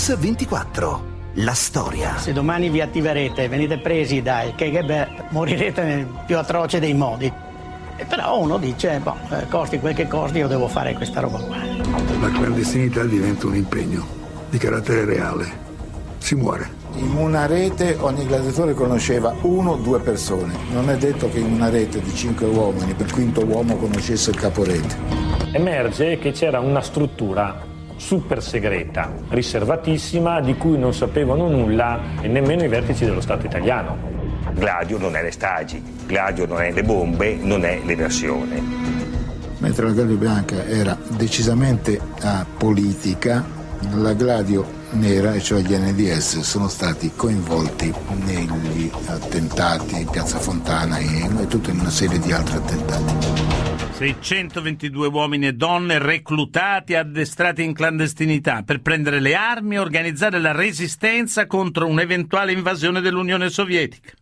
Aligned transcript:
Mix 0.00 0.16
24. 0.16 1.02
La 1.34 1.52
storia. 1.52 2.16
Se 2.16 2.32
domani 2.32 2.70
vi 2.70 2.80
attiverete 2.80 3.44
e 3.44 3.48
venite 3.48 3.76
presi 3.80 4.22
dai 4.22 4.54
KGB, 4.54 5.28
morirete 5.28 5.82
nel 5.82 6.06
più 6.24 6.38
atroce 6.38 6.80
dei 6.80 6.94
modi. 6.94 7.30
E 7.96 8.04
però 8.06 8.40
uno 8.40 8.56
dice, 8.56 8.98
boh, 8.98 9.14
eh, 9.28 9.46
costi 9.48 9.78
quel 9.78 9.94
che 9.94 10.08
costi, 10.08 10.38
io 10.38 10.48
devo 10.48 10.68
fare 10.68 10.94
questa 10.94 11.20
roba 11.20 11.36
qua. 11.40 11.56
La 12.18 12.30
clandestinità 12.30 13.04
diventa 13.04 13.46
un 13.46 13.56
impegno 13.56 14.06
di 14.48 14.56
carattere 14.56 15.04
reale. 15.04 15.52
Si 16.16 16.34
muore. 16.34 16.70
In 16.94 17.14
una 17.16 17.44
rete 17.44 17.98
ogni 18.00 18.24
gladiatore 18.24 18.72
conosceva 18.72 19.34
uno 19.42 19.72
o 19.72 19.76
due 19.76 20.00
persone. 20.00 20.54
Non 20.72 20.88
è 20.88 20.96
detto 20.96 21.28
che 21.28 21.40
in 21.40 21.52
una 21.52 21.68
rete 21.68 22.00
di 22.00 22.14
cinque 22.14 22.46
uomini 22.46 22.94
per 22.94 23.12
quinto 23.12 23.44
uomo 23.44 23.76
conoscesse 23.76 24.30
il 24.30 24.36
caporete. 24.36 24.96
Emerge 25.52 26.18
che 26.18 26.32
c'era 26.32 26.58
una 26.58 26.80
struttura 26.80 27.68
super 28.00 28.42
segreta, 28.42 29.12
riservatissima, 29.28 30.40
di 30.40 30.56
cui 30.56 30.78
non 30.78 30.94
sapevano 30.94 31.48
nulla 31.48 32.00
e 32.22 32.28
nemmeno 32.28 32.64
i 32.64 32.68
vertici 32.68 33.04
dello 33.04 33.20
Stato 33.20 33.44
italiano. 33.44 33.94
Gladio 34.54 34.98
non 34.98 35.16
è 35.16 35.22
le 35.22 35.30
stagi, 35.30 35.82
Gladio 36.06 36.46
non 36.46 36.62
è 36.62 36.72
le 36.72 36.82
bombe, 36.82 37.34
non 37.34 37.62
è 37.64 37.78
l'eversione. 37.84 38.62
Mentre 39.58 39.84
la 39.84 39.92
Gladio 39.92 40.16
bianca 40.16 40.66
era 40.66 40.96
decisamente 41.08 42.00
politica, 42.56 43.44
la 43.92 44.14
Gladio 44.14 44.64
nera, 44.92 45.34
e 45.34 45.40
cioè 45.40 45.60
gli 45.60 45.74
NDS, 45.74 46.40
sono 46.40 46.68
stati 46.68 47.12
coinvolti 47.14 47.92
negli 48.24 48.90
attentati 49.06 50.00
in 50.00 50.08
Piazza 50.08 50.38
Fontana 50.38 50.98
e, 50.98 51.28
e 51.40 51.46
tutta 51.46 51.70
una 51.70 51.90
serie 51.90 52.18
di 52.18 52.32
altri 52.32 52.56
attentati. 52.56 53.58
622 54.00 55.08
uomini 55.08 55.48
e 55.48 55.52
donne 55.52 55.98
reclutati 55.98 56.94
e 56.94 56.96
addestrati 56.96 57.62
in 57.62 57.74
clandestinità 57.74 58.62
per 58.62 58.80
prendere 58.80 59.20
le 59.20 59.34
armi 59.34 59.74
e 59.74 59.78
organizzare 59.78 60.38
la 60.38 60.52
resistenza 60.52 61.46
contro 61.46 61.86
un'eventuale 61.86 62.52
invasione 62.52 63.00
dell'Unione 63.00 63.50
Sovietica. 63.50 64.12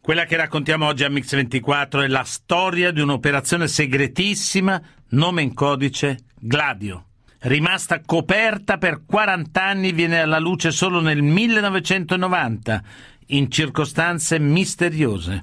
Quella 0.00 0.24
che 0.24 0.36
raccontiamo 0.36 0.86
oggi 0.86 1.04
a 1.04 1.08
Mix24 1.08 2.02
è 2.02 2.08
la 2.08 2.24
storia 2.24 2.90
di 2.90 3.00
un'operazione 3.00 3.68
segretissima, 3.68 4.80
nome 5.10 5.42
in 5.42 5.54
codice 5.54 6.24
Gladio. 6.38 7.09
Rimasta 7.42 8.02
coperta 8.04 8.76
per 8.76 9.04
40 9.06 9.64
anni, 9.64 9.92
viene 9.92 10.20
alla 10.20 10.38
luce 10.38 10.70
solo 10.70 11.00
nel 11.00 11.22
1990, 11.22 12.82
in 13.28 13.50
circostanze 13.50 14.38
misteriose. 14.38 15.42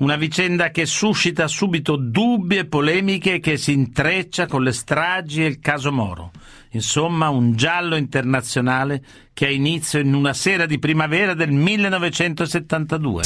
Una 0.00 0.16
vicenda 0.16 0.68
che 0.68 0.84
suscita 0.84 1.48
subito 1.48 1.96
dubbi 1.96 2.58
e 2.58 2.66
polemiche 2.66 3.40
che 3.40 3.56
si 3.56 3.72
intreccia 3.72 4.46
con 4.46 4.62
le 4.62 4.72
stragi 4.72 5.42
e 5.42 5.46
il 5.46 5.60
caso 5.60 5.90
Moro. 5.90 6.30
Insomma, 6.72 7.30
un 7.30 7.56
giallo 7.56 7.96
internazionale 7.96 9.02
che 9.32 9.46
ha 9.46 9.50
inizio 9.50 9.98
in 9.98 10.12
una 10.12 10.34
sera 10.34 10.66
di 10.66 10.78
primavera 10.78 11.32
del 11.32 11.52
1972. 11.52 13.22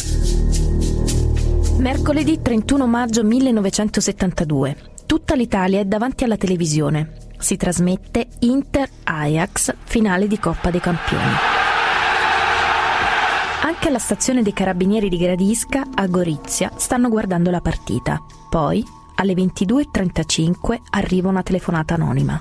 Mercoledì 1.78 2.40
31 2.40 2.86
maggio 2.86 3.24
1972. 3.24 4.76
Tutta 5.04 5.34
l'Italia 5.34 5.80
è 5.80 5.84
davanti 5.84 6.22
alla 6.22 6.36
televisione. 6.36 7.23
Si 7.45 7.59
trasmette 7.59 8.27
Inter-Ajax, 8.39 9.75
finale 9.84 10.27
di 10.27 10.39
Coppa 10.39 10.70
dei 10.70 10.81
Campioni. 10.81 11.31
Anche 13.64 13.89
alla 13.89 13.98
stazione 13.98 14.41
dei 14.41 14.55
carabinieri 14.55 15.11
di 15.11 15.19
Gradisca, 15.19 15.83
a 15.95 16.06
Gorizia, 16.06 16.70
stanno 16.77 17.11
guardando 17.11 17.50
la 17.50 17.61
partita. 17.61 18.19
Poi, 18.48 18.83
alle 19.17 19.34
22.35, 19.34 20.78
arriva 20.92 21.28
una 21.28 21.42
telefonata 21.42 21.92
anonima. 21.92 22.41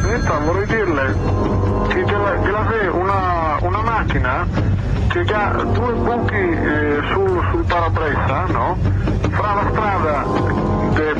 Senta, 0.00 0.38
vorrei 0.38 0.66
dirle 0.68 1.16
che 1.88 2.02
c'è 2.02 2.88
una, 2.88 3.58
una 3.60 3.82
macchina 3.82 4.48
che 5.08 5.20
ha 5.34 5.50
due 5.50 5.92
buchi 5.92 6.34
eh, 6.34 7.00
sul, 7.12 7.46
sul 7.50 7.64
parabrezza, 7.64 8.44
no? 8.46 8.78
Fra 9.32 9.52
la 9.52 9.68
strada 9.70 10.67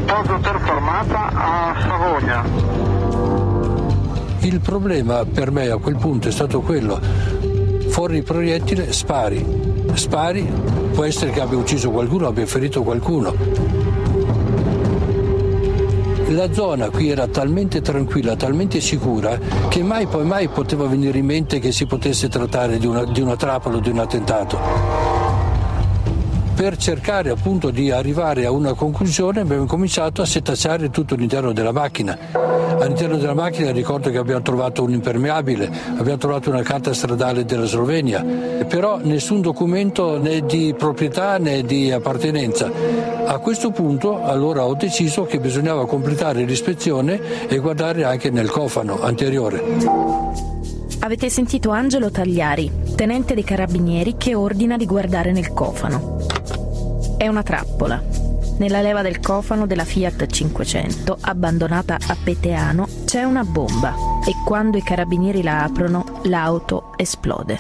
del 0.09 0.23
Poggio 0.23 0.39
Terformata 0.41 1.27
a 1.35 1.77
Savogna. 1.81 2.45
Il 4.41 4.61
problema 4.61 5.25
per 5.27 5.51
me 5.51 5.69
a 5.69 5.77
quel 5.77 5.97
punto 5.97 6.29
è 6.29 6.31
stato 6.31 6.63
quello 6.63 6.99
fuori 7.89 8.17
il 8.17 8.23
proiettile, 8.23 8.93
spari. 8.93 9.45
Spari, 9.93 10.51
può 10.93 11.05
essere 11.05 11.31
che 11.31 11.41
abbia 11.41 11.59
ucciso 11.59 11.91
qualcuno, 11.91 12.27
abbia 12.27 12.47
ferito 12.47 12.83
qualcuno. 12.83 13.35
La 16.29 16.53
zona 16.53 16.91
qui 16.91 17.11
era 17.11 17.27
talmente 17.27 17.81
tranquilla, 17.81 18.37
talmente 18.37 18.81
sicura, 18.81 19.39
che 19.69 19.83
mai 19.83 20.07
poi 20.07 20.25
mai 20.25 20.49
poteva 20.49 20.87
venire 20.87 21.19
in 21.19 21.27
mente 21.27 21.59
che 21.59 21.73
si 21.73 21.87
potesse 21.87 22.29
trattare 22.29 22.79
di 22.79 22.87
una, 22.87 23.05
di 23.05 23.21
una 23.21 23.37
trappola 23.37 23.77
o 23.77 23.81
di 23.81 23.91
un 23.91 23.99
attentato 23.99 25.18
per 26.59 26.77
cercare 26.77 27.31
appunto 27.31 27.71
di 27.71 27.93
arrivare 27.93 28.45
a 28.45 28.51
una 28.51 28.75
conclusione 28.75 29.43
abbiamo 29.43 29.65
cominciato 29.67 30.23
a 30.23 30.27
setacciare 30.27 30.91
tutto 30.91 31.15
l'interno 31.15 31.53
della 31.53 31.71
macchina. 31.71 32.19
All'interno 32.81 33.17
della 33.17 33.33
macchina 33.33 33.71
ricordo 33.71 34.11
che 34.11 34.19
abbiamo 34.19 34.43
trovato 34.43 34.83
un 34.83 34.91
impermeabile, 34.91 35.71
abbiamo 35.97 36.19
trovato 36.19 36.51
una 36.51 36.63
carta 36.63 36.93
stradale 36.93 37.45
della 37.45 37.65
Slovenia, 37.65 38.25
però 38.67 38.99
nessun 39.01 39.41
documento 39.41 40.21
né 40.21 40.41
di 40.41 40.75
proprietà 40.77 41.39
né 41.39 41.63
di 41.63 41.93
appartenenza. 41.93 42.69
A 43.27 43.39
questo 43.39 43.71
punto 43.71 44.25
allora 44.25 44.65
ho 44.65 44.75
deciso 44.75 45.27
che 45.27 45.39
bisognava 45.39 45.87
completare 45.87 46.43
l'ispezione 46.43 47.47
e 47.47 47.57
guardare 47.59 48.03
anche 48.03 48.31
nel 48.31 48.51
cofano 48.51 49.01
anteriore. 49.01 49.63
Avete 50.99 51.31
sentito 51.31 51.71
Angelo 51.71 52.11
Tagliari, 52.11 52.69
tenente 52.97 53.35
dei 53.35 53.45
carabinieri, 53.45 54.17
che 54.19 54.35
ordina 54.35 54.77
di 54.77 54.87
guardare 54.87 55.31
nel 55.31 55.53
cofano. 55.53 56.38
È 57.19 57.27
una 57.27 57.43
trappola. 57.43 58.01
Nella 58.59 58.81
leva 58.81 59.03
del 59.03 59.19
cofano 59.19 59.67
della 59.67 59.85
Fiat 59.85 60.25
500, 60.25 61.19
abbandonata 61.21 61.99
a 62.01 62.17
Peteano, 62.23 62.87
c'è 63.05 63.25
una 63.25 63.43
bomba 63.43 63.93
e 64.25 64.35
quando 64.47 64.77
i 64.77 64.83
carabinieri 64.85 65.43
la 65.43 65.65
aprono, 65.65 66.21
l'auto 66.23 66.93
esplode. 66.97 67.59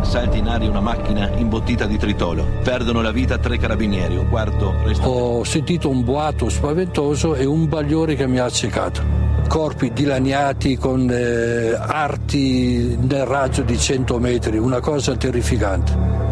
Salta 0.00 0.36
in 0.36 0.48
aria 0.48 0.68
una 0.68 0.80
macchina 0.80 1.30
imbottita 1.36 1.86
di 1.86 1.96
tritolo. 1.96 2.44
Perdono 2.64 3.02
la 3.02 3.12
vita 3.12 3.38
tre 3.38 3.56
carabinieri, 3.56 4.16
un 4.16 4.28
quarto 4.28 4.74
resta. 4.82 5.08
Ho 5.08 5.44
sentito 5.44 5.88
un 5.88 6.02
boato 6.02 6.48
spaventoso 6.48 7.36
e 7.36 7.44
un 7.44 7.68
bagliore 7.68 8.16
che 8.16 8.26
mi 8.26 8.40
ha 8.40 8.46
accecato. 8.46 9.00
Corpi 9.46 9.92
dilaniati 9.92 10.76
con 10.76 11.08
eh, 11.08 11.72
arti 11.78 12.96
nel 13.00 13.26
raggio 13.26 13.62
di 13.62 13.78
100 13.78 14.18
metri, 14.18 14.58
una 14.58 14.80
cosa 14.80 15.14
terrificante. 15.16 16.23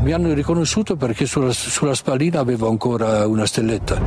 Mi 0.00 0.12
hanno 0.12 0.32
riconosciuto 0.32 0.96
perché 0.96 1.26
sulla, 1.26 1.52
sulla 1.52 1.94
spallina 1.94 2.40
avevo 2.40 2.68
ancora 2.68 3.26
una 3.26 3.44
stelletta. 3.44 4.00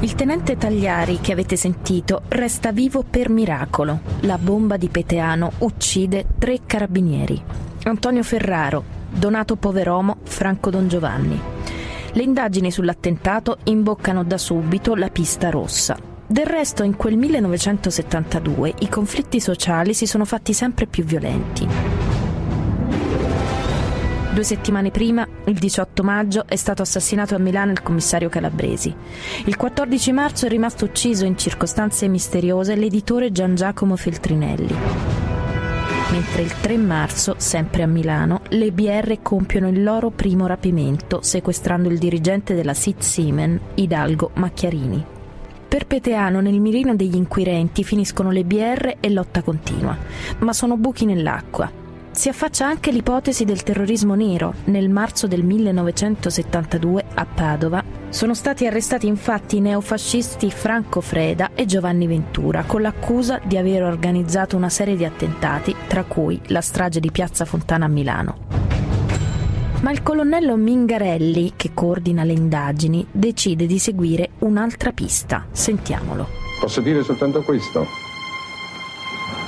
Il 0.00 0.14
tenente 0.14 0.56
Tagliari 0.56 1.20
che 1.20 1.32
avete 1.32 1.56
sentito 1.56 2.22
resta 2.28 2.70
vivo 2.70 3.02
per 3.02 3.28
miracolo. 3.28 4.00
La 4.20 4.38
bomba 4.38 4.76
di 4.76 4.88
Peteano 4.88 5.52
uccide 5.58 6.26
tre 6.38 6.60
carabinieri. 6.64 7.42
Antonio 7.84 8.22
Ferraro, 8.22 8.84
Donato 9.10 9.56
Poveromo, 9.56 10.18
Franco 10.22 10.70
Don 10.70 10.86
Giovanni. 10.86 11.40
Le 12.12 12.22
indagini 12.22 12.70
sull'attentato 12.70 13.58
imboccano 13.64 14.22
da 14.22 14.38
subito 14.38 14.94
la 14.94 15.08
pista 15.08 15.50
rossa. 15.50 15.96
Del 16.26 16.46
resto 16.46 16.82
in 16.82 16.96
quel 16.96 17.16
1972 17.16 18.74
i 18.80 18.88
conflitti 18.88 19.40
sociali 19.40 19.94
si 19.94 20.06
sono 20.06 20.24
fatti 20.24 20.52
sempre 20.52 20.86
più 20.86 21.04
violenti. 21.04 21.95
Due 24.36 24.44
settimane 24.44 24.90
prima, 24.90 25.26
il 25.46 25.54
18 25.54 26.02
maggio, 26.02 26.44
è 26.46 26.56
stato 26.56 26.82
assassinato 26.82 27.34
a 27.34 27.38
Milano 27.38 27.72
il 27.72 27.80
commissario 27.80 28.28
Calabresi. 28.28 28.94
Il 29.46 29.56
14 29.56 30.12
marzo 30.12 30.44
è 30.44 30.50
rimasto 30.50 30.84
ucciso 30.84 31.24
in 31.24 31.38
circostanze 31.38 32.06
misteriose 32.06 32.76
l'editore 32.76 33.32
Gian 33.32 33.54
Giacomo 33.54 33.96
Feltrinelli. 33.96 34.74
Mentre 36.10 36.42
il 36.42 36.52
3 36.60 36.76
marzo, 36.76 37.36
sempre 37.38 37.82
a 37.82 37.86
Milano, 37.86 38.42
le 38.50 38.72
BR 38.72 39.22
compiono 39.22 39.70
il 39.70 39.82
loro 39.82 40.10
primo 40.10 40.46
rapimento, 40.46 41.22
sequestrando 41.22 41.88
il 41.88 41.96
dirigente 41.96 42.54
della 42.54 42.74
SIT 42.74 43.00
Simen, 43.00 43.58
Hidalgo 43.76 44.32
Macchiarini. 44.34 45.02
Per 45.66 45.86
Peteano, 45.86 46.42
nel 46.42 46.60
mirino 46.60 46.94
degli 46.94 47.16
inquirenti, 47.16 47.82
finiscono 47.84 48.30
le 48.30 48.44
BR 48.44 48.96
e 49.00 49.08
lotta 49.08 49.40
continua, 49.40 49.96
ma 50.40 50.52
sono 50.52 50.76
buchi 50.76 51.06
nell'acqua 51.06 51.84
si 52.16 52.30
affaccia 52.30 52.66
anche 52.66 52.90
l'ipotesi 52.90 53.44
del 53.44 53.62
terrorismo 53.62 54.14
nero. 54.14 54.54
Nel 54.64 54.88
marzo 54.88 55.26
del 55.26 55.44
1972 55.44 57.04
a 57.14 57.26
Padova 57.26 57.84
sono 58.08 58.32
stati 58.32 58.66
arrestati 58.66 59.06
infatti 59.06 59.58
i 59.58 59.60
neofascisti 59.60 60.50
Franco 60.50 61.02
Freda 61.02 61.50
e 61.54 61.66
Giovanni 61.66 62.06
Ventura 62.06 62.64
con 62.64 62.80
l'accusa 62.80 63.38
di 63.44 63.58
aver 63.58 63.82
organizzato 63.82 64.56
una 64.56 64.70
serie 64.70 64.96
di 64.96 65.04
attentati, 65.04 65.74
tra 65.86 66.04
cui 66.04 66.40
la 66.46 66.62
strage 66.62 67.00
di 67.00 67.10
Piazza 67.10 67.44
Fontana 67.44 67.84
a 67.84 67.88
Milano. 67.88 68.38
Ma 69.82 69.90
il 69.90 70.02
colonnello 70.02 70.56
Mingarelli, 70.56 71.52
che 71.54 71.72
coordina 71.74 72.24
le 72.24 72.32
indagini, 72.32 73.06
decide 73.10 73.66
di 73.66 73.78
seguire 73.78 74.30
un'altra 74.38 74.92
pista. 74.92 75.46
Sentiamolo. 75.50 76.26
Posso 76.58 76.80
dire 76.80 77.02
soltanto 77.02 77.42
questo, 77.42 77.86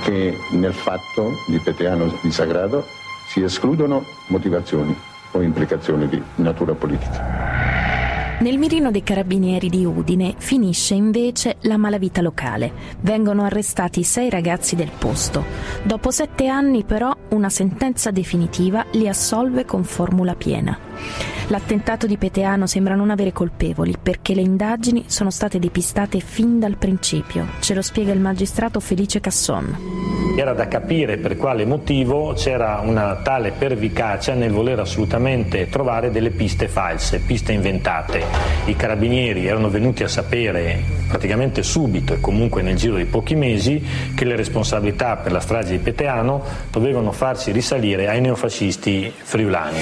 che 0.09 0.35
nel 0.53 0.73
fatto 0.73 1.43
di 1.45 1.59
Peteano 1.59 2.11
di 2.23 2.31
Sagrado 2.31 2.83
si 3.27 3.43
escludono 3.43 4.03
motivazioni 4.29 4.97
o 5.33 5.41
implicazioni 5.43 6.07
di 6.07 6.19
natura 6.37 6.73
politica. 6.73 8.37
Nel 8.39 8.57
mirino 8.57 8.89
dei 8.89 9.03
carabinieri 9.03 9.69
di 9.69 9.85
Udine 9.85 10.33
finisce 10.37 10.95
invece 10.95 11.57
la 11.61 11.77
malavita 11.77 12.21
locale. 12.21 12.71
Vengono 13.01 13.43
arrestati 13.43 14.01
sei 14.01 14.31
ragazzi 14.31 14.75
del 14.75 14.89
posto. 14.97 15.45
Dopo 15.83 16.09
sette 16.09 16.47
anni 16.47 16.83
però 16.83 17.15
una 17.29 17.49
sentenza 17.49 18.09
definitiva 18.09 18.85
li 18.93 19.07
assolve 19.07 19.65
con 19.65 19.83
formula 19.83 20.33
piena. 20.33 20.88
L'attentato 21.49 22.05
di 22.05 22.17
Peteano 22.17 22.67
sembra 22.67 22.93
non 22.93 23.09
avere 23.09 23.33
colpevoli 23.33 23.95
perché 24.01 24.35
le 24.35 24.41
indagini 24.41 25.05
sono 25.07 25.31
state 25.31 25.57
depistate 25.57 26.19
fin 26.19 26.59
dal 26.59 26.77
principio. 26.77 27.47
Ce 27.59 27.73
lo 27.73 27.81
spiega 27.81 28.13
il 28.13 28.19
magistrato 28.19 28.79
Felice 28.79 29.19
Casson. 29.19 29.75
Era 30.37 30.53
da 30.53 30.67
capire 30.67 31.17
per 31.17 31.37
quale 31.37 31.65
motivo 31.65 32.33
c'era 32.33 32.81
una 32.83 33.15
tale 33.23 33.51
pervicacia 33.51 34.35
nel 34.35 34.51
voler 34.51 34.79
assolutamente 34.79 35.69
trovare 35.69 36.11
delle 36.11 36.29
piste 36.29 36.67
false, 36.67 37.19
piste 37.19 37.51
inventate. 37.51 38.23
I 38.65 38.75
carabinieri 38.75 39.47
erano 39.47 39.69
venuti 39.69 40.03
a 40.03 40.07
sapere 40.07 40.81
praticamente 41.07 41.63
subito 41.63 42.13
e 42.13 42.19
comunque 42.19 42.61
nel 42.61 42.75
giro 42.75 42.95
di 42.95 43.05
pochi 43.05 43.33
mesi 43.33 43.83
che 44.13 44.25
le 44.25 44.35
responsabilità 44.35 45.17
per 45.17 45.31
la 45.31 45.39
strage 45.39 45.71
di 45.71 45.79
Peteano 45.79 46.43
dovevano 46.69 47.11
farsi 47.11 47.51
risalire 47.51 48.07
ai 48.07 48.21
neofascisti 48.21 49.11
friulani. 49.15 49.79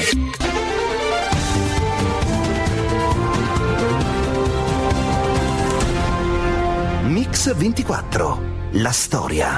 Mix 7.38 7.54
24. 7.54 8.42
La 8.72 8.92
storia. 8.92 9.56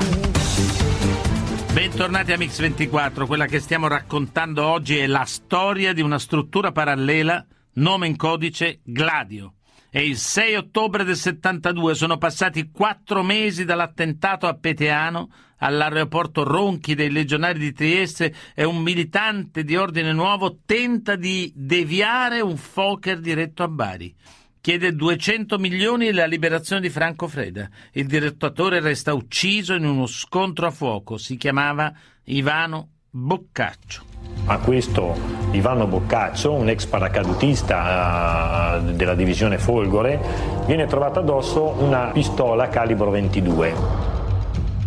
Bentornati 1.72 2.34
a 2.34 2.36
Mix24, 2.36 3.26
quella 3.26 3.46
che 3.46 3.62
stiamo 3.62 3.88
raccontando 3.88 4.66
oggi 4.66 4.98
è 4.98 5.08
la 5.08 5.24
storia 5.24 5.94
di 5.94 6.02
una 6.02 6.20
struttura 6.20 6.74
parallela, 6.74 7.46
nome 7.76 8.08
in 8.08 8.18
codice 8.18 8.81
Gladio. 8.84 9.54
È 9.90 10.00
il 10.00 10.18
6 10.18 10.56
ottobre 10.56 11.06
del 11.06 11.16
72, 11.16 11.96
sono 11.96 12.18
passati 12.18 12.70
quattro 12.70 13.24
mesi 13.24 13.64
dall'attentato 13.64 14.46
a 14.48 14.56
Peteano, 14.56 15.30
all'aeroporto 15.60 16.44
Ronchi 16.44 16.96
dei 16.96 17.10
legionari 17.10 17.60
di 17.60 17.72
Trieste 17.72 18.36
e 18.56 18.66
un 18.66 18.81
militante 18.81 19.64
di 19.64 19.78
ordine 19.78 20.12
nuovo 20.12 20.60
tenta 20.66 21.16
di 21.16 21.50
deviare 21.56 22.42
un 22.42 22.58
Fokker 22.58 23.22
diretto 23.22 23.64
a 23.64 23.70
Bari 23.70 24.14
chiede 24.61 24.94
200 24.94 25.57
milioni 25.57 26.07
e 26.07 26.13
la 26.13 26.25
liberazione 26.25 26.81
di 26.81 26.89
Franco 26.89 27.27
Freda. 27.27 27.69
Il 27.94 28.07
direttatore 28.07 28.79
resta 28.79 29.13
ucciso 29.13 29.73
in 29.73 29.85
uno 29.85 30.06
scontro 30.06 30.67
a 30.67 30.71
fuoco. 30.71 31.17
Si 31.17 31.38
chiamava 31.38 31.94
Ivano 32.25 32.89
Boccaccio. 33.09 34.03
A 34.45 34.57
questo 34.59 35.15
Ivano 35.51 35.88
Boccaccio, 35.88 36.53
un 36.53 36.69
ex 36.69 36.85
paracadutista 36.85 38.77
uh, 38.79 38.91
della 38.94 39.15
divisione 39.15 39.57
Folgore, 39.57 40.19
viene 40.65 40.85
trovata 40.85 41.19
addosso 41.19 41.75
una 41.79 42.11
pistola 42.11 42.67
calibro 42.67 43.09
22. 43.09 43.73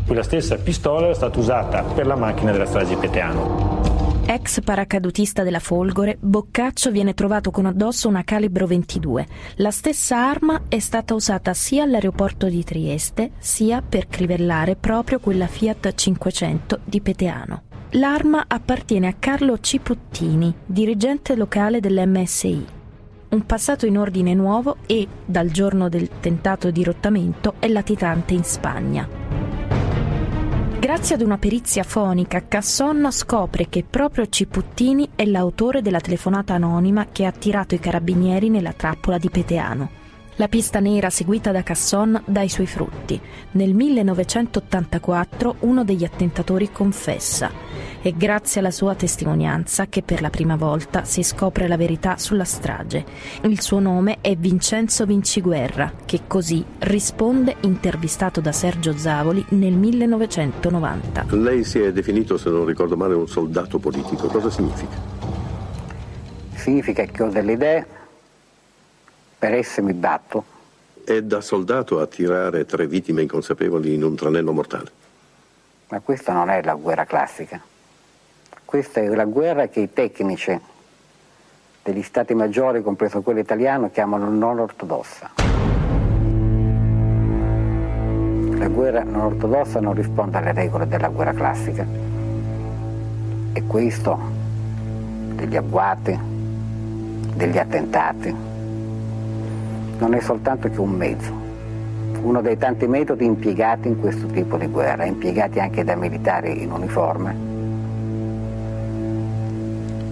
Quella 0.07 0.23
stessa 0.23 0.57
pistola 0.57 1.09
è 1.09 1.15
stata 1.15 1.39
usata 1.39 1.83
per 1.83 2.07
la 2.07 2.17
macchina 2.17 2.53
della 2.53 2.67
strage 2.67 2.97
Peteano. 2.97 3.82
Ex 4.25 4.61
paracadutista 4.63 5.43
della 5.43 5.59
Folgore, 5.59 6.17
Boccaccio 6.19 6.91
viene 6.93 7.13
trovato 7.13 7.51
con 7.51 7.67
addosso 7.67 8.09
una 8.09 8.23
calibro 8.23 8.67
22. 8.67 9.27
La 9.57 9.73
stessa 9.73 10.17
arma 10.17 10.63
è 10.69 10.79
stata 10.79 11.13
usata 11.15 11.53
sia 11.55 11.83
all'aeroporto 11.83 12.47
di 12.49 12.63
Trieste, 12.63 13.33
sia 13.39 13.83
per 13.83 14.07
crivellare 14.07 14.77
proprio 14.77 15.19
quella 15.19 15.49
Fiat 15.49 15.93
500 15.95 16.81
di 16.85 17.01
Peteano. 17.01 17.63
L'arma 17.91 18.45
appartiene 18.47 19.09
a 19.09 19.15
Carlo 19.19 19.59
Ciputtini, 19.59 20.55
dirigente 20.65 21.35
locale 21.35 21.81
dell'MSI. 21.81 22.67
Un 23.31 23.45
passato 23.45 23.87
in 23.87 23.99
ordine 23.99 24.35
nuovo 24.35 24.77
e, 24.87 25.07
dal 25.25 25.51
giorno 25.51 25.89
del 25.89 26.09
tentato 26.21 26.71
dirottamento, 26.71 27.55
è 27.59 27.67
latitante 27.67 28.35
in 28.35 28.45
Spagna. 28.45 29.22
Grazie 30.83 31.15
ad 31.15 31.21
una 31.21 31.39
perizia 31.39 31.85
fonica, 31.85 32.49
Casson 32.49 33.07
scopre 33.13 33.69
che 33.69 33.85
proprio 33.89 34.27
Ciputtini 34.29 35.11
è 35.15 35.25
l'autore 35.25 35.81
della 35.81 36.01
telefonata 36.01 36.55
anonima 36.55 37.07
che 37.13 37.25
ha 37.25 37.29
attirato 37.29 37.77
i 37.77 37.79
carabinieri 37.79 38.49
nella 38.49 38.73
trappola 38.73 39.17
di 39.17 39.31
Peteano. 39.31 40.02
La 40.37 40.49
pista 40.49 40.81
nera 40.81 41.11
seguita 41.11 41.53
da 41.53 41.63
Casson 41.63 42.23
dà 42.25 42.41
i 42.41 42.49
suoi 42.49 42.67
frutti. 42.67 43.21
Nel 43.53 43.75
1984 43.75 45.57
uno 45.61 45.85
degli 45.85 46.05
attentatori 46.05 46.73
confessa. 46.73 47.51
È 48.01 48.11
grazie 48.13 48.61
alla 48.61 48.71
sua 48.71 48.95
testimonianza 48.95 49.89
che 49.89 50.03
per 50.03 50.23
la 50.23 50.31
prima 50.31 50.57
volta 50.57 51.05
si 51.05 51.23
scopre 51.23 51.69
la 51.69 51.77
verità 51.77 52.17
sulla 52.17 52.45
strage. 52.45 53.05
Il 53.43 53.61
suo 53.61 53.79
nome 53.79 54.19
è 54.23 54.35
Vincenzo 54.35 55.05
Vinciguerra, 55.05 55.93
che 56.07 56.23
così 56.27 56.65
risponde 56.79 57.57
intervistato 57.61 58.41
da 58.41 58.53
Sergio 58.53 58.97
Zavoli 58.97 59.45
nel 59.51 59.75
1990. 59.75 61.27
Lei 61.29 61.63
si 61.63 61.79
è 61.79 61.93
definito, 61.93 62.39
se 62.39 62.49
non 62.49 62.65
ricordo 62.65 62.97
male, 62.97 63.13
un 63.13 63.29
soldato 63.29 63.79
politico. 63.79 64.29
Cosa 64.29 64.49
significa? 64.49 64.97
Significa 66.55 67.05
che 67.05 67.23
ho 67.23 67.29
delle 67.29 67.53
idee 67.53 67.87
per 69.43 69.55
esse 69.55 69.83
mi 69.83 69.93
batto. 69.93 70.45
È 71.03 71.21
da 71.21 71.41
soldato 71.41 71.99
a 71.99 72.07
tirare 72.07 72.65
tre 72.65 72.87
vittime 72.87 73.23
inconsapevoli 73.23 73.93
in 73.93 74.05
un 74.05 74.15
tranello 74.15 74.53
mortale. 74.53 74.93
Ma 75.89 75.99
questa 75.99 76.33
non 76.33 76.49
è 76.49 76.63
la 76.63 76.75
guerra 76.75 77.05
classica. 77.05 77.61
Questa 78.65 79.01
è 79.01 79.09
la 79.09 79.25
guerra 79.25 79.67
che 79.67 79.81
i 79.81 79.93
tecnici 79.93 80.57
degli 81.83 82.03
stati 82.03 82.35
maggiori, 82.35 82.83
compreso 82.83 83.21
quello 83.23 83.41
italiano, 83.41 83.91
chiamano 83.91 84.31
non 84.31 84.61
ortodossa. 84.61 85.33
La 88.55 88.69
guerra 88.69 89.03
non 89.03 89.23
ortodossa 89.23 89.81
non 89.81 89.95
risponde 89.95 90.37
alle 90.39 90.53
regole 90.53 90.87
della 90.87 91.09
guerra 91.09 91.33
classica. 91.33 91.85
E 93.55 93.63
questo 93.67 94.21
degli 95.35 95.57
agguati, 95.57 96.17
degli 97.35 97.59
attentati, 97.59 98.51
non 100.03 100.15
è 100.15 100.21
soltanto 100.21 100.69
che 100.69 100.81
un 100.81 100.91
mezzo, 100.91 101.31
uno 102.23 102.41
dei 102.41 102.59
tanti 102.59 102.89
metodi 102.89 103.25
impiegati 103.25 103.87
in 103.87 104.01
questo 104.01 104.27
tipo 104.27 104.57
di 104.57 104.67
guerra, 104.67 105.05
impiegati 105.05 105.61
anche 105.61 105.85
da 105.85 105.95
militari 105.95 106.61
in 106.61 106.73
uniforme, 106.73 107.37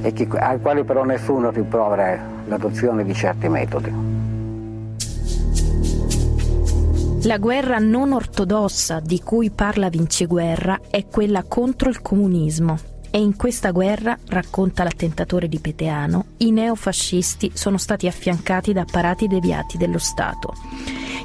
e 0.02 0.12
che, 0.12 0.28
ai 0.38 0.60
quali 0.60 0.84
però 0.84 1.02
nessuno 1.02 1.50
rimprovera 1.50 2.16
l'adozione 2.46 3.04
di 3.04 3.12
certi 3.12 3.48
metodi. 3.48 3.92
La 7.24 7.38
guerra 7.38 7.78
non 7.78 8.12
ortodossa 8.12 9.00
di 9.00 9.20
cui 9.20 9.50
parla 9.50 9.88
Vinciguerra 9.88 10.78
è 10.88 11.04
quella 11.06 11.42
contro 11.42 11.88
il 11.88 12.00
comunismo, 12.00 12.78
e 13.10 13.18
in 13.18 13.36
questa 13.36 13.70
guerra, 13.70 14.16
racconta 14.28 14.84
l'attentatore 14.84 15.48
di 15.48 15.58
Peteano, 15.58 16.26
i 16.38 16.50
neofascisti 16.50 17.52
sono 17.54 17.78
stati 17.78 18.06
affiancati 18.06 18.72
da 18.72 18.82
apparati 18.82 19.26
deviati 19.26 19.76
dello 19.76 19.98
Stato. 19.98 20.54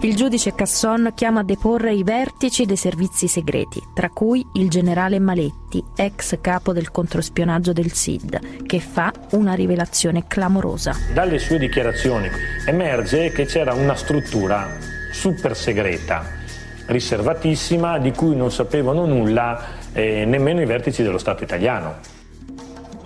Il 0.02 0.16
giudice 0.16 0.54
Casson 0.54 1.14
chiama 1.16 1.40
a 1.40 1.44
deporre 1.44 1.94
i 1.94 2.04
vertici 2.04 2.66
dei 2.66 2.76
servizi 2.76 3.28
segreti, 3.28 3.82
tra 3.94 4.10
cui 4.10 4.46
il 4.54 4.70
generale 4.70 5.20
Maletti, 5.20 5.84
ex 5.96 6.38
capo 6.42 6.74
del 6.74 6.92
controspionaggio 6.92 7.72
del 7.72 7.92
SID, 7.92 8.66
che 8.66 8.80
fa 8.80 9.12
una 9.32 9.54
rivelazione 9.54 10.28
clamorosa. 10.28 10.96
Dalle 11.14 11.40
sue 11.40 11.58
dichiarazioni 11.58 12.30
emerge 12.68 13.32
che 13.32 13.46
c'era 13.46 13.74
una 13.74 13.96
struttura 13.96 14.78
super 15.12 15.56
segreta, 15.56 16.26
riservatissima, 16.88 17.98
di 17.98 18.12
cui 18.12 18.36
non 18.36 18.52
sapevano 18.52 19.06
nulla 19.06 19.84
eh, 19.96 20.26
nemmeno 20.26 20.62
i 20.62 20.66
vertici 20.66 21.02
dello 21.02 21.18
Stato 21.18 21.44
italiano. 21.44 21.96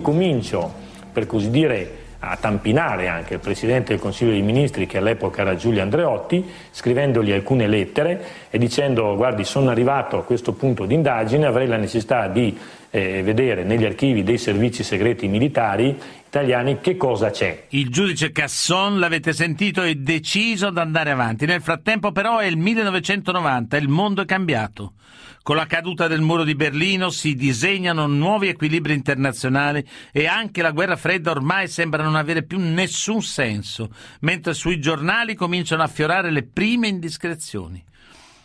Comincio, 0.02 0.72
per 1.12 1.26
così 1.26 1.48
dire, 1.50 1.98
a 2.18 2.36
tampinare 2.36 3.08
anche 3.08 3.34
il 3.34 3.40
Presidente 3.40 3.92
del 3.92 4.00
Consiglio 4.00 4.32
dei 4.32 4.42
Ministri, 4.42 4.86
che 4.86 4.98
all'epoca 4.98 5.40
era 5.40 5.54
Giulio 5.54 5.80
Andreotti, 5.82 6.44
scrivendogli 6.70 7.32
alcune 7.32 7.66
lettere 7.66 8.22
e 8.50 8.58
dicendo 8.58 9.16
guardi 9.16 9.44
sono 9.44 9.70
arrivato 9.70 10.18
a 10.18 10.24
questo 10.24 10.52
punto 10.52 10.84
di 10.84 10.94
indagine, 10.94 11.46
avrei 11.46 11.66
la 11.66 11.76
necessità 11.76 12.28
di 12.28 12.58
eh, 12.90 13.22
vedere 13.22 13.62
negli 13.62 13.84
archivi 13.84 14.22
dei 14.22 14.36
servizi 14.36 14.82
segreti 14.82 15.28
militari 15.28 15.96
italiani 16.30 16.78
che 16.80 16.96
cosa 16.96 17.30
c'è. 17.30 17.66
Il 17.70 17.90
giudice 17.90 18.30
Casson, 18.30 19.00
l'avete 19.00 19.32
sentito, 19.32 19.82
è 19.82 19.92
deciso 19.96 20.68
ad 20.68 20.78
andare 20.78 21.10
avanti. 21.10 21.44
Nel 21.44 21.60
frattempo 21.60 22.12
però 22.12 22.38
è 22.38 22.46
il 22.46 22.56
1990 22.56 23.76
e 23.76 23.80
il 23.80 23.88
mondo 23.88 24.22
è 24.22 24.24
cambiato. 24.24 24.94
Con 25.42 25.56
la 25.56 25.66
caduta 25.66 26.06
del 26.06 26.20
muro 26.20 26.44
di 26.44 26.54
Berlino 26.54 27.10
si 27.10 27.34
disegnano 27.34 28.06
nuovi 28.06 28.46
equilibri 28.46 28.94
internazionali 28.94 29.84
e 30.12 30.26
anche 30.26 30.62
la 30.62 30.70
guerra 30.70 30.96
fredda 30.96 31.32
ormai 31.32 31.66
sembra 31.66 32.04
non 32.04 32.14
avere 32.14 32.44
più 32.44 32.58
nessun 32.58 33.22
senso, 33.22 33.90
mentre 34.20 34.54
sui 34.54 34.78
giornali 34.78 35.34
cominciano 35.34 35.82
a 35.82 35.88
fiorare 35.88 36.30
le 36.30 36.44
prime 36.44 36.86
indiscrezioni. 36.86 37.82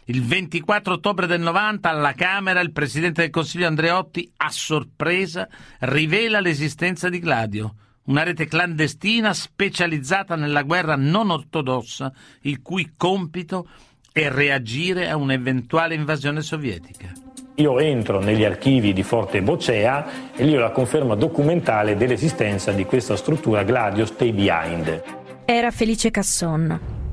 Il 0.08 0.24
24 0.24 0.94
ottobre 0.94 1.26
del 1.26 1.42
90 1.42 1.90
alla 1.90 2.14
Camera 2.14 2.60
il 2.60 2.72
Presidente 2.72 3.22
del 3.22 3.32
Consiglio 3.32 3.66
Andreotti 3.66 4.32
a 4.38 4.52
sorpresa 4.52 5.48
rivela 5.80 6.40
l'esistenza 6.40 7.10
di 7.10 7.18
Gladio, 7.18 7.74
una 8.04 8.22
rete 8.22 8.46
clandestina 8.46 9.34
specializzata 9.34 10.36
nella 10.36 10.62
guerra 10.62 10.96
non 10.96 11.32
ortodossa, 11.32 12.14
il 12.42 12.62
cui 12.62 12.94
compito 12.96 13.68
è 14.12 14.30
reagire 14.30 15.10
a 15.10 15.18
un'eventuale 15.18 15.96
invasione 15.96 16.44
sovietica. 16.44 17.12
Io 17.56 17.80
entro 17.80 18.20
negli 18.20 18.44
archivi 18.44 18.94
di 18.94 19.02
Forte 19.02 19.42
Bocea 19.42 20.34
e 20.36 20.44
lì 20.44 20.56
ho 20.56 20.60
la 20.60 20.70
conferma 20.70 21.16
documentale 21.16 21.96
dell'esistenza 21.96 22.72
di 22.74 22.86
questa 22.86 23.16
struttura 23.16 23.64
Gladio 23.64 24.06
Stay 24.06 24.32
Behind. 24.34 25.04
Era 25.46 25.72
Felice 25.72 26.12
Casson. 26.12 27.05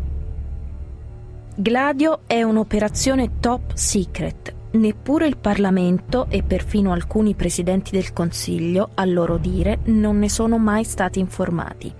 Gladio 1.62 2.22
è 2.26 2.42
un'operazione 2.42 3.38
top 3.38 3.74
secret. 3.74 4.52
Neppure 4.72 5.28
il 5.28 5.36
Parlamento 5.36 6.26
e 6.28 6.42
perfino 6.42 6.90
alcuni 6.90 7.36
presidenti 7.36 7.92
del 7.92 8.12
Consiglio, 8.12 8.90
a 8.94 9.04
loro 9.04 9.36
dire, 9.36 9.78
non 9.84 10.18
ne 10.18 10.28
sono 10.28 10.58
mai 10.58 10.82
stati 10.82 11.20
informati. 11.20 11.94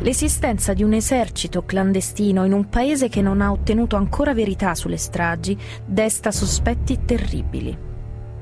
L'esistenza 0.00 0.72
di 0.72 0.82
un 0.82 0.92
esercito 0.92 1.64
clandestino 1.64 2.44
in 2.44 2.52
un 2.52 2.68
paese 2.68 3.08
che 3.08 3.22
non 3.22 3.42
ha 3.42 3.52
ottenuto 3.52 3.94
ancora 3.94 4.34
verità 4.34 4.74
sulle 4.74 4.96
stragi 4.96 5.56
desta 5.84 6.32
sospetti 6.32 7.04
terribili. 7.04 7.78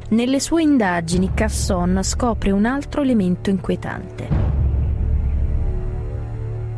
Nelle 0.09 0.40
sue 0.40 0.62
indagini 0.62 1.33
Casson 1.35 2.00
scopre 2.02 2.52
un 2.52 2.64
altro 2.64 3.02
elemento 3.02 3.50
inquietante. 3.50 4.73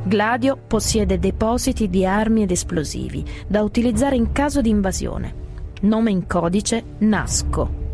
Gladio 0.07 0.57
possiede 0.57 1.19
depositi 1.19 1.91
di 1.91 2.07
armi 2.07 2.43
ed 2.43 2.53
esplosivi 2.53 3.25
da 3.49 3.63
utilizzare 3.63 4.15
in 4.15 4.31
caso 4.31 4.61
di 4.61 4.69
invasione. 4.71 5.35
Nome 5.81 6.13
in 6.13 6.29
codice 6.29 6.85
Nasco. 6.99 7.85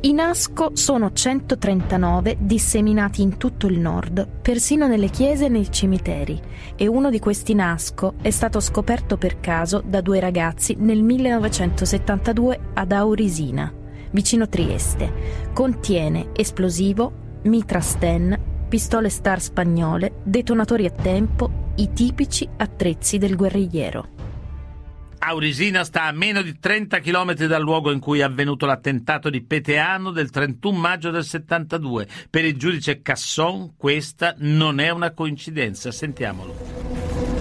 I 0.00 0.14
Nasco 0.14 0.70
sono 0.72 1.12
139 1.12 2.38
disseminati 2.40 3.20
in 3.20 3.36
tutto 3.36 3.66
il 3.66 3.78
nord, 3.78 4.26
persino 4.40 4.86
nelle 4.86 5.10
chiese 5.10 5.44
e 5.44 5.48
nei 5.50 5.70
cimiteri, 5.70 6.40
e 6.74 6.86
uno 6.86 7.10
di 7.10 7.18
questi 7.18 7.52
Nasco 7.52 8.14
è 8.22 8.30
stato 8.30 8.58
scoperto 8.58 9.18
per 9.18 9.38
caso 9.38 9.82
da 9.84 10.00
due 10.00 10.20
ragazzi 10.20 10.74
nel 10.78 11.02
1972 11.02 12.60
ad 12.72 12.92
Aurisina, 12.92 13.70
vicino 14.10 14.48
Trieste. 14.48 15.12
Contiene 15.52 16.30
esplosivo, 16.32 17.12
mitra 17.42 17.80
Sten, 17.80 18.41
pistole 18.72 19.10
star 19.10 19.38
spagnole, 19.38 20.14
detonatori 20.22 20.86
a 20.86 20.90
tempo, 20.90 21.74
i 21.76 21.92
tipici 21.92 22.48
attrezzi 22.56 23.18
del 23.18 23.36
guerrigliero. 23.36 24.08
Aurisina 25.18 25.84
sta 25.84 26.04
a 26.04 26.12
meno 26.12 26.40
di 26.40 26.58
30 26.58 27.00
km 27.00 27.34
dal 27.34 27.60
luogo 27.60 27.90
in 27.90 28.00
cui 28.00 28.20
è 28.20 28.22
avvenuto 28.22 28.64
l'attentato 28.64 29.28
di 29.28 29.42
Peteano 29.42 30.10
del 30.10 30.30
31 30.30 30.78
maggio 30.78 31.10
del 31.10 31.22
72. 31.22 32.08
Per 32.30 32.46
il 32.46 32.56
giudice 32.56 33.02
Casson 33.02 33.74
questa 33.76 34.36
non 34.38 34.80
è 34.80 34.88
una 34.88 35.10
coincidenza. 35.10 35.90
Sentiamolo. 35.90 36.54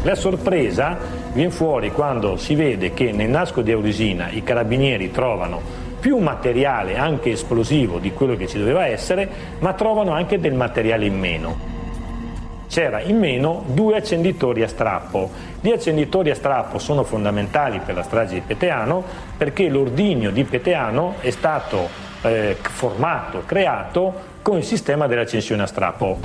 La 0.04 0.16
sorpresa 0.16 0.98
viene 1.32 1.50
fuori 1.50 1.92
quando 1.92 2.36
si 2.36 2.56
vede 2.56 2.94
che 2.94 3.14
nel 3.14 3.30
nasco 3.30 3.62
di 3.62 3.72
Aurisina 3.72 4.30
i 4.32 4.44
carabinieri 4.44 5.12
trovano 5.12 5.81
più 6.02 6.18
materiale 6.18 6.98
anche 6.98 7.32
esplosivo 7.32 8.00
di 8.00 8.12
quello 8.12 8.36
che 8.36 8.48
ci 8.48 8.58
doveva 8.58 8.88
essere, 8.88 9.30
ma 9.60 9.74
trovano 9.74 10.12
anche 10.12 10.40
del 10.40 10.56
materiale 10.56 11.06
in 11.06 11.18
meno. 11.18 11.70
C'era 12.68 13.02
in 13.02 13.20
meno 13.20 13.64
due 13.68 13.98
accenditori 13.98 14.64
a 14.64 14.68
strappo. 14.68 15.30
Gli 15.62 15.70
accenditori 15.70 16.32
a 16.32 16.36
strappo 16.36 16.80
sono 16.80 17.04
fondamentali 17.04 17.80
per 17.86 17.96
la 17.96 18.04
strage 18.04 18.34
di 18.34 18.42
Peteano 18.42 19.04
perché 19.38 19.70
l'ordigno 19.70 20.32
di 20.32 20.44
Peteano 20.44 21.16
è 21.20 21.30
stato 21.30 21.88
eh, 22.24 22.58
formato, 22.60 23.44
creato 23.46 24.30
con 24.42 24.58
il 24.58 24.64
sistema 24.64 25.06
dell'accensione 25.06 25.62
a 25.62 25.68
strappo. 25.68 26.20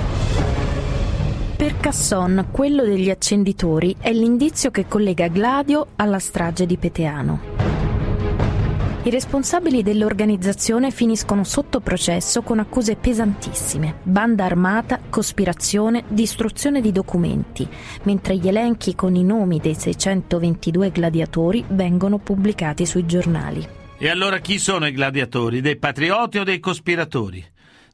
Per 1.57 1.77
Casson, 1.79 2.47
quello 2.51 2.85
degli 2.85 3.11
accenditori 3.11 3.97
è 4.01 4.13
l'indizio 4.13 4.71
che 4.71 4.87
collega 4.87 5.27
Gladio 5.29 5.89
alla 5.97 6.19
strage 6.19 6.65
di 6.65 6.77
Peteano. 6.77 7.56
I 9.07 9.11
responsabili 9.11 9.85
dell'organizzazione 9.85 10.91
finiscono 10.91 11.45
sotto 11.45 11.79
processo 11.79 12.43
con 12.43 12.59
accuse 12.59 12.97
pesantissime, 12.97 13.99
banda 14.03 14.45
armata, 14.45 15.01
cospirazione, 15.09 16.03
distruzione 16.09 16.81
di 16.81 16.91
documenti, 16.91 17.69
mentre 18.03 18.37
gli 18.37 18.49
elenchi 18.49 18.97
con 18.97 19.15
i 19.15 19.23
nomi 19.23 19.61
dei 19.61 19.77
622 19.77 20.91
gladiatori 20.91 21.65
vengono 21.69 22.19
pubblicati 22.19 22.85
sui 22.85 23.07
giornali. 23.07 23.65
E 23.97 24.09
allora 24.09 24.41
chi 24.41 24.59
sono 24.59 24.89
i 24.89 24.93
gladiatori? 24.93 25.61
Dei 25.61 25.77
patrioti 25.77 26.39
o 26.39 26.43
dei 26.43 26.59
cospiratori? 26.59 27.45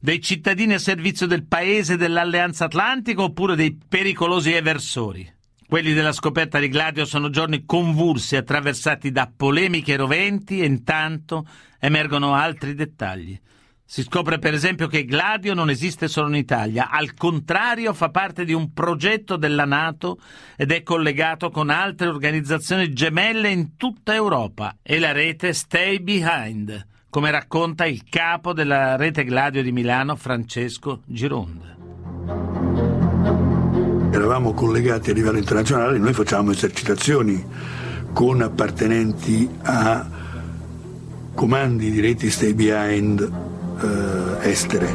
Dei 0.01 0.19
cittadini 0.19 0.73
a 0.73 0.79
servizio 0.79 1.27
del 1.27 1.45
paese 1.45 1.99
dell'Alleanza 1.99 2.65
Atlantica 2.65 3.21
oppure 3.21 3.55
dei 3.55 3.79
pericolosi 3.87 4.53
eversori? 4.53 5.31
Quelli 5.73 5.95
della 5.95 6.13
scoperta 6.13 6.59
di 6.59 6.69
Gladio 6.69 7.07
sono 7.07 7.31
giorni 7.31 7.65
convulsi, 7.65 8.37
attraversati 8.37 9.11
da 9.11 9.33
polemiche 9.35 9.97
roventi 9.97 10.61
e 10.61 10.67
intanto 10.67 11.47
emergono 11.81 12.35
altri 12.35 12.75
dettagli. 12.75 13.41
Si 13.83 14.03
scopre 14.03 14.39
per 14.39 14.53
esempio 14.53 14.87
che 14.87 15.07
Gladio 15.07 15.55
non 15.55 15.71
esiste 15.71 16.09
solo 16.09 16.29
in 16.29 16.35
Italia, 16.35 16.91
al 16.91 17.15
contrario 17.15 17.95
fa 17.95 18.11
parte 18.11 18.45
di 18.45 18.53
un 18.53 18.75
progetto 18.75 19.37
della 19.37 19.65
Nato 19.65 20.19
ed 20.59 20.73
è 20.73 20.83
collegato 20.83 21.49
con 21.49 21.71
altre 21.71 22.09
organizzazioni 22.09 22.93
gemelle 22.93 23.49
in 23.49 23.79
tutta 23.79 24.13
Europa. 24.13 24.77
E 24.83 24.99
la 24.99 25.13
rete 25.13 25.55
Stay 25.55 26.01
Behind, 26.01 26.87
come 27.09 27.31
racconta 27.31 27.87
il 27.87 28.05
capo 28.07 28.53
della 28.53 28.97
rete 28.97 29.25
Gladio 29.25 29.63
di 29.63 29.73
Milano 29.73 30.17
Francesco 30.17 31.01
Gironda 31.07 31.82
eravamo 34.13 34.53
collegati 34.53 35.11
a 35.11 35.15
livello 35.15 35.39
internazionale, 35.39 35.99
noi 35.99 36.13
facciamo 36.13 36.51
esercitazioni 36.51 37.43
con 38.13 38.43
appartenenti 38.43 39.49
a 39.63 40.07
comandi 41.35 41.91
di 41.91 42.01
reti 42.01 42.31
stay 42.31 42.53
behind 42.53 43.21
eh, 43.81 44.51
estere. 44.51 44.95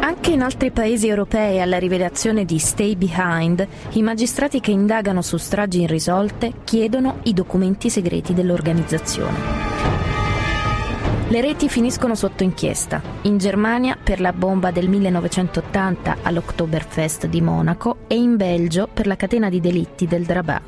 Anche 0.00 0.32
in 0.32 0.42
altri 0.42 0.70
paesi 0.70 1.08
europei 1.08 1.60
alla 1.60 1.78
rivelazione 1.78 2.44
di 2.44 2.58
Stay 2.58 2.94
Behind, 2.94 3.66
i 3.92 4.02
magistrati 4.02 4.60
che 4.60 4.70
indagano 4.70 5.22
su 5.22 5.38
stragi 5.38 5.82
irrisolte 5.82 6.52
chiedono 6.64 7.20
i 7.22 7.32
documenti 7.32 7.88
segreti 7.88 8.34
dell'organizzazione. 8.34 9.95
Le 11.28 11.40
reti 11.40 11.68
finiscono 11.68 12.14
sotto 12.14 12.44
inchiesta. 12.44 13.02
In 13.22 13.38
Germania 13.38 13.98
per 14.00 14.20
la 14.20 14.32
bomba 14.32 14.70
del 14.70 14.88
1980 14.88 16.18
all'Oktoberfest 16.22 17.26
di 17.26 17.40
Monaco 17.40 17.98
e 18.06 18.14
in 18.14 18.36
Belgio 18.36 18.86
per 18.86 19.08
la 19.08 19.16
catena 19.16 19.48
di 19.48 19.60
delitti 19.60 20.06
del 20.06 20.24
Drabà. 20.24 20.62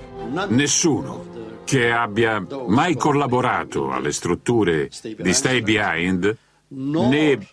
Nessuno 0.48 1.26
che 1.64 1.92
abbia 1.92 2.44
mai 2.66 2.96
collaborato 2.96 3.92
alle 3.92 4.10
strutture 4.10 4.90
di 5.16 5.32
Stay 5.32 5.62
Behind 5.62 6.36
né 6.68 7.46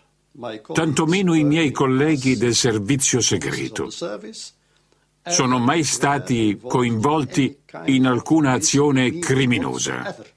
tantomeno 0.73 1.35
i 1.35 1.43
miei 1.43 1.69
colleghi 1.69 2.37
del 2.37 2.55
servizio 2.55 3.21
segreto 3.21 3.87
sono 5.27 5.59
mai 5.59 5.83
stati 5.83 6.59
coinvolti 6.59 7.55
in 7.85 8.07
alcuna 8.07 8.53
azione 8.53 9.19
criminosa. 9.19 10.33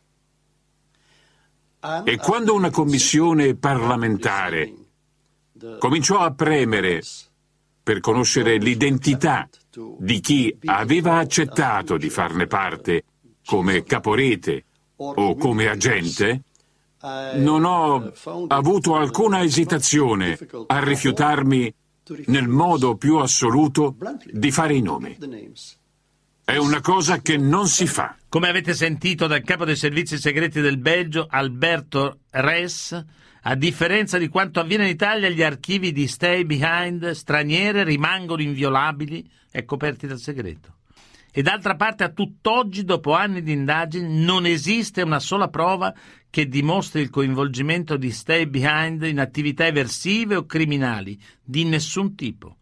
E 2.04 2.16
quando 2.16 2.54
una 2.54 2.70
commissione 2.70 3.54
parlamentare 3.54 4.74
cominciò 5.78 6.18
a 6.18 6.32
premere 6.32 7.02
per 7.82 8.00
conoscere 8.00 8.56
l'identità 8.58 9.48
di 9.98 10.18
chi 10.20 10.56
aveva 10.64 11.18
accettato 11.18 11.96
di 11.96 12.10
farne 12.10 12.46
parte 12.46 13.04
come 13.46 13.84
caporete 13.84 14.64
o 14.96 15.36
come 15.36 15.68
agente, 15.68 16.42
non 17.34 17.64
ho 17.64 18.12
avuto 18.48 18.96
alcuna 18.96 19.44
esitazione 19.44 20.36
a 20.66 20.82
rifiutarmi 20.82 21.72
nel 22.26 22.48
modo 22.48 22.96
più 22.96 23.16
assoluto 23.18 23.94
di 24.32 24.50
fare 24.50 24.74
i 24.74 24.82
nomi. 24.82 25.16
È 26.48 26.56
una 26.56 26.80
cosa 26.80 27.20
che 27.20 27.36
non 27.36 27.68
si 27.68 27.86
fa. 27.86 28.16
Come 28.26 28.48
avete 28.48 28.72
sentito 28.72 29.26
dal 29.26 29.42
capo 29.42 29.66
dei 29.66 29.76
servizi 29.76 30.16
segreti 30.16 30.62
del 30.62 30.78
Belgio, 30.78 31.26
Alberto 31.28 32.20
Res, 32.30 33.04
A 33.42 33.54
differenza 33.54 34.16
di 34.16 34.28
quanto 34.28 34.58
avviene 34.58 34.84
in 34.84 34.90
Italia, 34.92 35.28
gli 35.28 35.42
archivi 35.42 35.92
di 35.92 36.06
Stay 36.06 36.46
Behind 36.46 37.10
straniere 37.10 37.84
rimangono 37.84 38.40
inviolabili 38.40 39.30
e 39.50 39.66
coperti 39.66 40.06
dal 40.06 40.18
segreto. 40.18 40.76
E 41.30 41.42
d'altra 41.42 41.76
parte, 41.76 42.04
a 42.04 42.08
tutt'oggi, 42.08 42.82
dopo 42.82 43.12
anni 43.12 43.42
di 43.42 43.52
indagini, 43.52 44.24
non 44.24 44.46
esiste 44.46 45.02
una 45.02 45.20
sola 45.20 45.48
prova 45.48 45.94
che 46.30 46.48
dimostri 46.48 47.02
il 47.02 47.10
coinvolgimento 47.10 47.98
di 47.98 48.10
Stay 48.10 48.46
Behind 48.46 49.02
in 49.02 49.20
attività 49.20 49.66
eversive 49.66 50.36
o 50.36 50.46
criminali 50.46 51.20
di 51.44 51.64
nessun 51.64 52.14
tipo. 52.14 52.56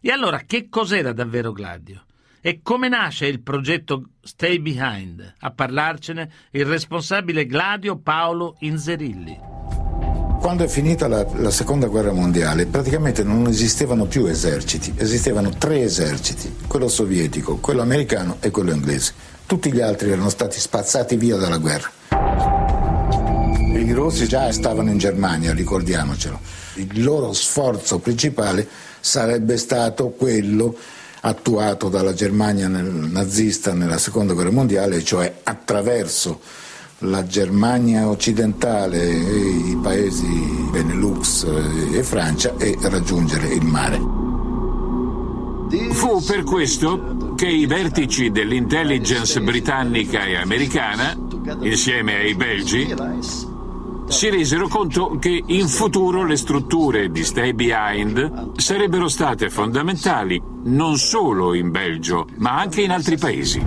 E 0.00 0.12
allora 0.12 0.42
che 0.46 0.68
cos'era 0.68 1.12
davvero 1.12 1.50
Gladio? 1.50 2.04
E 2.46 2.60
come 2.62 2.90
nasce 2.90 3.24
il 3.24 3.40
progetto 3.40 4.10
Stay 4.20 4.58
Behind? 4.58 5.36
A 5.38 5.50
parlarcene 5.50 6.30
il 6.50 6.66
responsabile 6.66 7.46
Gladio 7.46 7.96
Paolo 7.96 8.56
Inzerilli. 8.58 9.40
Quando 10.40 10.64
è 10.64 10.68
finita 10.68 11.08
la, 11.08 11.26
la, 11.36 11.50
seconda 11.50 11.86
guerra 11.86 12.12
mondiale 12.12 12.66
praticamente 12.66 13.24
non 13.24 13.46
esistevano 13.46 14.04
più 14.04 14.26
eserciti, 14.26 14.92
esistevano 14.94 15.56
tre 15.56 15.80
eserciti, 15.84 16.54
quello 16.66 16.88
sovietico, 16.88 17.56
quello 17.56 17.80
americano 17.80 18.36
e 18.40 18.50
quello 18.50 18.72
inglese. 18.72 19.14
Tutti 19.46 19.72
gli 19.72 19.80
altri 19.80 20.10
erano 20.10 20.28
stati 20.28 20.60
spazzati 20.60 21.16
via 21.16 21.36
dalla 21.36 21.56
guerra. 21.56 21.90
I 23.74 23.92
rossi 23.92 24.28
già 24.28 24.52
stavano 24.52 24.90
in 24.90 24.98
Germania, 24.98 25.54
ricordiamocelo. 25.54 26.38
Il 26.74 27.02
loro 27.02 27.32
sforzo 27.32 28.00
principale 28.00 28.68
sarebbe 29.00 29.56
stato 29.56 30.10
quello 30.10 30.76
attuato 31.26 31.88
dalla 31.88 32.12
Germania 32.12 32.68
nel, 32.68 32.84
nazista 32.84 33.72
nella 33.72 33.98
seconda 33.98 34.34
guerra 34.34 34.50
mondiale, 34.50 35.02
cioè 35.02 35.40
attraverso 35.42 36.40
la 36.98 37.26
Germania 37.26 38.08
occidentale, 38.08 39.10
i 39.10 39.78
paesi 39.82 40.26
Benelux 40.70 41.46
e 41.92 42.02
Francia 42.02 42.54
e 42.58 42.76
raggiungere 42.82 43.48
il 43.48 43.64
mare. 43.64 44.00
Fu 45.92 46.22
per 46.22 46.44
questo 46.44 47.34
che 47.36 47.46
i 47.46 47.66
vertici 47.66 48.30
dell'intelligence 48.30 49.40
britannica 49.40 50.24
e 50.24 50.36
americana, 50.36 51.16
insieme 51.62 52.16
ai 52.16 52.34
belgi, 52.34 52.94
si 54.08 54.28
resero 54.28 54.68
conto 54.68 55.18
che 55.18 55.42
in 55.44 55.66
futuro 55.66 56.24
le 56.24 56.36
strutture 56.36 57.10
di 57.10 57.24
Stay 57.24 57.52
Behind 57.52 58.52
sarebbero 58.56 59.08
state 59.08 59.50
fondamentali 59.50 60.40
non 60.64 60.96
solo 60.96 61.54
in 61.54 61.70
Belgio, 61.70 62.26
ma 62.36 62.58
anche 62.58 62.82
in 62.82 62.90
altri 62.90 63.16
paesi. 63.16 63.62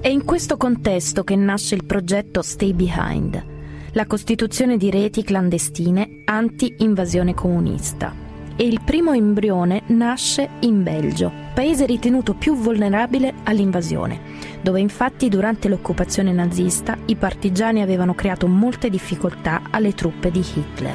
È 0.00 0.08
in 0.08 0.24
questo 0.24 0.56
contesto 0.56 1.24
che 1.24 1.34
nasce 1.34 1.74
il 1.74 1.84
progetto 1.84 2.42
Stay 2.42 2.72
Behind, 2.72 3.44
la 3.92 4.06
costituzione 4.06 4.76
di 4.76 4.90
reti 4.90 5.22
clandestine 5.24 6.20
anti-invasione 6.24 7.34
comunista. 7.34 8.14
E 8.54 8.64
il 8.64 8.80
primo 8.84 9.12
embrione 9.12 9.82
nasce 9.88 10.48
in 10.60 10.82
Belgio, 10.82 11.32
paese 11.58 11.86
ritenuto 11.86 12.34
più 12.34 12.54
vulnerabile 12.54 13.34
all'invasione, 13.42 14.20
dove 14.62 14.78
infatti 14.78 15.28
durante 15.28 15.68
l'occupazione 15.68 16.30
nazista 16.30 16.96
i 17.06 17.16
partigiani 17.16 17.82
avevano 17.82 18.14
creato 18.14 18.46
molte 18.46 18.88
difficoltà 18.88 19.62
alle 19.72 19.92
truppe 19.92 20.30
di 20.30 20.38
Hitler. 20.38 20.94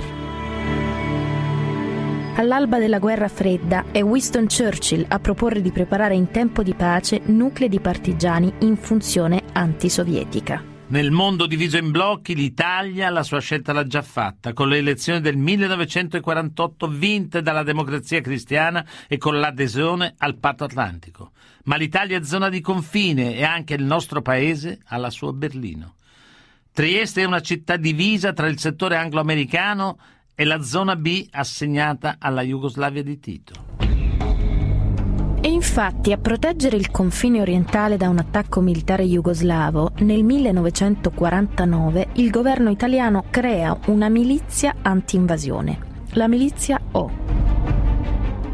All'alba 2.38 2.80
della 2.80 3.00
guerra 3.00 3.28
fredda 3.28 3.84
è 3.92 4.02
Winston 4.02 4.48
Churchill 4.48 5.04
a 5.10 5.20
proporre 5.20 5.60
di 5.60 5.72
preparare 5.74 6.16
in 6.16 6.32
tempo 6.32 6.64
di 6.64 6.74
pace 6.74 7.20
nuclei 7.26 7.68
di 7.68 7.82
partigiani 7.82 8.54
in 8.60 8.78
funzione 8.78 9.44
antisovietica. 9.52 10.73
Nel 10.86 11.12
mondo 11.12 11.48
diviso 11.48 11.78
in 11.78 11.92
blocchi, 11.92 12.36
l'Italia 12.36 13.10
la 13.10 13.24
sua 13.24 13.40
scelta 13.40 13.74
l'ha 13.74 13.88
già 13.88 14.02
fatta, 14.02 14.54
con 14.54 14.68
le 14.68 14.78
elezioni 14.78 15.22
del 15.22 15.38
1948 15.38 16.88
vinte 16.88 17.42
dalla 17.42 17.64
democrazia 17.64 18.22
cristiana 18.22 18.86
e 19.08 19.18
con 19.18 19.40
l'adesione 19.40 20.14
al 20.18 20.38
patto 20.38 20.66
atlantico. 20.66 21.32
Ma 21.64 21.78
l'Italia 21.78 22.20
è 22.20 22.24
zona 22.24 22.50
di 22.50 22.62
confine 22.62 23.36
e 23.36 23.44
anche 23.44 23.74
il 23.74 23.84
nostro 23.84 24.22
paese 24.22 24.82
ha 24.88 24.98
la 24.98 25.10
sua 25.10 25.32
Berlino. 25.32 25.96
Trieste 26.72 27.22
è 27.22 27.26
una 27.26 27.42
città 27.42 27.78
divisa 27.78 28.34
tra 28.34 28.48
il 28.48 28.60
settore 28.60 28.98
anglo-americano 28.98 29.98
e 30.36 30.44
la 30.44 30.62
zona 30.62 30.96
B 30.96 31.28
assegnata 31.32 32.18
alla 32.20 32.42
Jugoslavia 32.42 33.04
di 33.04 33.20
Tito. 33.20 33.93
E 35.46 35.50
infatti 35.50 36.14
a 36.14 36.18
proteggere 36.18 36.78
il 36.78 36.90
confine 36.90 37.42
orientale 37.42 37.98
da 37.98 38.08
un 38.08 38.18
attacco 38.18 38.62
militare 38.62 39.04
jugoslavo, 39.04 39.92
nel 39.98 40.24
1949 40.24 42.08
il 42.14 42.30
governo 42.30 42.70
italiano 42.70 43.26
crea 43.30 43.78
una 43.88 44.08
milizia 44.08 44.74
anti-invasione, 44.82 45.80
la 46.12 46.30
milizia 46.30 46.80
O. 46.94 47.12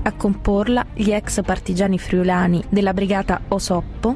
A 0.02 0.14
comporla 0.14 0.84
gli 0.92 1.12
ex 1.12 1.44
partigiani 1.44 2.00
friulani 2.00 2.64
della 2.70 2.96
brigata 2.96 3.42
Osoppo, 3.50 4.16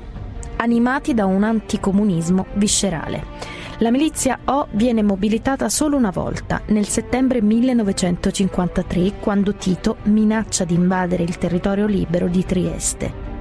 animati 0.55 1.13
da 1.13 1.27
un 1.27 1.43
anticomunismo 1.43 2.47
viscerale 2.55 3.61
la 3.79 3.91
milizia 3.91 4.39
O 4.45 4.67
viene 4.71 5.01
mobilitata 5.01 5.67
solo 5.67 5.97
una 5.97 6.11
volta, 6.11 6.61
nel 6.67 6.87
settembre 6.87 7.41
1953, 7.41 9.13
quando 9.19 9.55
Tito 9.55 9.97
minaccia 10.03 10.63
di 10.63 10.75
invadere 10.75 11.23
il 11.23 11.37
territorio 11.37 11.85
libero 11.85 12.27
di 12.27 12.45
Trieste. 12.45 13.31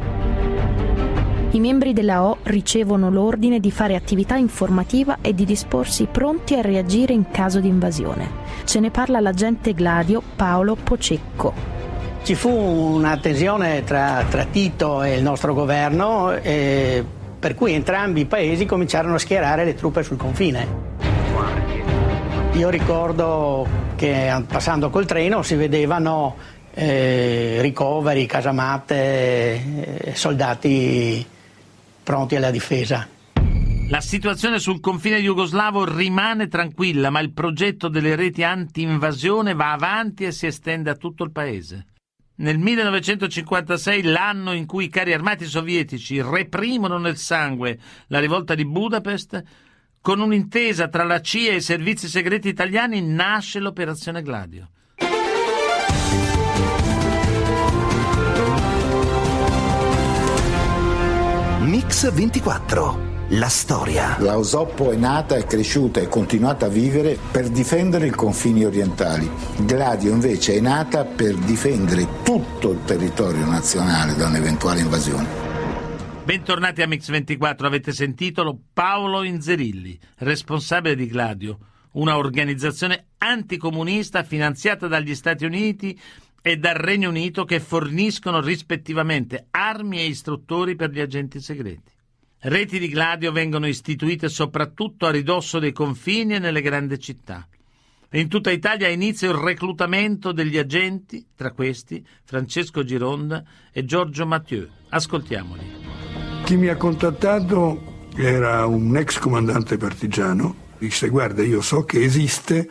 I 1.50 1.60
membri 1.60 1.92
della 1.92 2.24
O 2.24 2.38
ricevono 2.44 3.10
l'ordine 3.10 3.60
di 3.60 3.70
fare 3.70 3.94
attività 3.94 4.36
informativa 4.36 5.18
e 5.20 5.34
di 5.34 5.44
disporsi 5.44 6.08
pronti 6.10 6.54
a 6.54 6.62
reagire 6.62 7.12
in 7.12 7.30
caso 7.30 7.60
di 7.60 7.68
invasione. 7.68 8.26
Ce 8.64 8.80
ne 8.80 8.90
parla 8.90 9.20
l'agente 9.20 9.74
Gladio 9.74 10.22
Paolo 10.34 10.76
Pocecco. 10.82 11.52
Ci 12.22 12.34
fu 12.34 12.48
una 12.48 13.18
tensione 13.18 13.84
tra, 13.84 14.24
tra 14.30 14.44
Tito 14.44 15.02
e 15.02 15.16
il 15.16 15.22
nostro 15.22 15.52
governo. 15.52 16.32
E 16.32 17.04
per 17.42 17.56
cui 17.56 17.72
entrambi 17.72 18.20
i 18.20 18.26
paesi 18.26 18.66
cominciarono 18.66 19.16
a 19.16 19.18
schierare 19.18 19.64
le 19.64 19.74
truppe 19.74 20.04
sul 20.04 20.16
confine. 20.16 20.64
Io 22.52 22.68
ricordo 22.68 23.66
che 23.96 24.44
passando 24.46 24.90
col 24.90 25.06
treno 25.06 25.42
si 25.42 25.56
vedevano 25.56 26.36
eh, 26.72 27.58
ricoveri, 27.60 28.26
casamatte, 28.26 30.04
eh, 30.04 30.14
soldati 30.14 31.26
pronti 32.04 32.36
alla 32.36 32.52
difesa. 32.52 33.08
La 33.88 34.00
situazione 34.00 34.60
sul 34.60 34.78
confine 34.78 35.18
jugoslavo 35.18 35.84
rimane 35.84 36.46
tranquilla, 36.46 37.10
ma 37.10 37.18
il 37.18 37.32
progetto 37.32 37.88
delle 37.88 38.14
reti 38.14 38.44
anti-invasione 38.44 39.54
va 39.54 39.72
avanti 39.72 40.22
e 40.22 40.30
si 40.30 40.46
estende 40.46 40.90
a 40.90 40.94
tutto 40.94 41.24
il 41.24 41.32
paese. 41.32 41.86
Nel 42.34 42.58
1956, 42.58 44.02
l'anno 44.02 44.52
in 44.52 44.66
cui 44.66 44.86
i 44.86 44.88
carri 44.88 45.12
armati 45.12 45.44
sovietici 45.44 46.20
reprimono 46.22 46.98
nel 46.98 47.16
sangue 47.16 47.78
la 48.06 48.18
rivolta 48.18 48.54
di 48.54 48.64
Budapest, 48.64 49.42
con 50.00 50.20
un'intesa 50.20 50.88
tra 50.88 51.04
la 51.04 51.20
CIA 51.20 51.52
e 51.52 51.56
i 51.56 51.60
servizi 51.60 52.08
segreti 52.08 52.48
italiani 52.48 53.00
nasce 53.02 53.60
l'Operazione 53.60 54.22
Gladio. 54.22 54.70
Mix 61.60 62.12
24 62.12 63.11
la 63.32 63.48
storia. 63.48 64.16
La 64.20 64.36
Osoppo 64.36 64.90
è 64.90 64.96
nata, 64.96 65.36
è 65.36 65.46
cresciuta 65.46 66.00
e 66.00 66.08
continuata 66.08 66.66
a 66.66 66.68
vivere 66.68 67.16
per 67.30 67.48
difendere 67.48 68.08
i 68.08 68.10
confini 68.10 68.64
orientali. 68.64 69.30
Gladio 69.60 70.12
invece 70.12 70.56
è 70.56 70.60
nata 70.60 71.04
per 71.04 71.36
difendere 71.36 72.06
tutto 72.22 72.72
il 72.72 72.84
territorio 72.84 73.46
nazionale 73.46 74.14
da 74.16 74.26
un'eventuale 74.26 74.80
invasione. 74.80 75.50
Bentornati 76.24 76.82
a 76.82 76.86
Mix24, 76.86 77.64
avete 77.64 77.92
sentito 77.92 78.58
Paolo 78.72 79.22
Inzerilli, 79.22 79.98
responsabile 80.18 80.94
di 80.94 81.06
Gladio, 81.06 81.58
una 81.92 82.18
organizzazione 82.18 83.06
anticomunista 83.18 84.24
finanziata 84.24 84.88
dagli 84.88 85.14
Stati 85.14 85.46
Uniti 85.46 85.98
e 86.42 86.56
dal 86.58 86.74
Regno 86.74 87.08
Unito 87.08 87.44
che 87.44 87.60
forniscono 87.60 88.40
rispettivamente 88.40 89.46
armi 89.50 90.00
e 90.00 90.06
istruttori 90.06 90.76
per 90.76 90.90
gli 90.90 91.00
agenti 91.00 91.40
segreti. 91.40 91.91
Reti 92.44 92.80
di 92.80 92.88
gladio 92.88 93.30
vengono 93.30 93.68
istituite 93.68 94.28
soprattutto 94.28 95.06
a 95.06 95.12
ridosso 95.12 95.60
dei 95.60 95.70
confini 95.70 96.34
e 96.34 96.38
nelle 96.40 96.60
grandi 96.60 96.98
città. 96.98 97.46
In 98.14 98.26
tutta 98.26 98.50
Italia 98.50 98.88
inizia 98.88 99.28
il 99.28 99.36
reclutamento 99.36 100.32
degli 100.32 100.58
agenti, 100.58 101.24
tra 101.36 101.52
questi 101.52 102.04
Francesco 102.24 102.82
Gironda 102.82 103.44
e 103.70 103.84
Giorgio 103.84 104.26
Mathieu. 104.26 104.66
Ascoltiamoli. 104.88 105.62
Chi 106.42 106.56
mi 106.56 106.66
ha 106.66 106.74
contattato 106.74 108.08
era 108.16 108.66
un 108.66 108.96
ex 108.96 109.20
comandante 109.20 109.76
partigiano, 109.76 110.72
disse 110.78 111.10
guarda 111.10 111.44
io 111.44 111.60
so 111.60 111.84
che 111.84 112.02
esiste, 112.02 112.68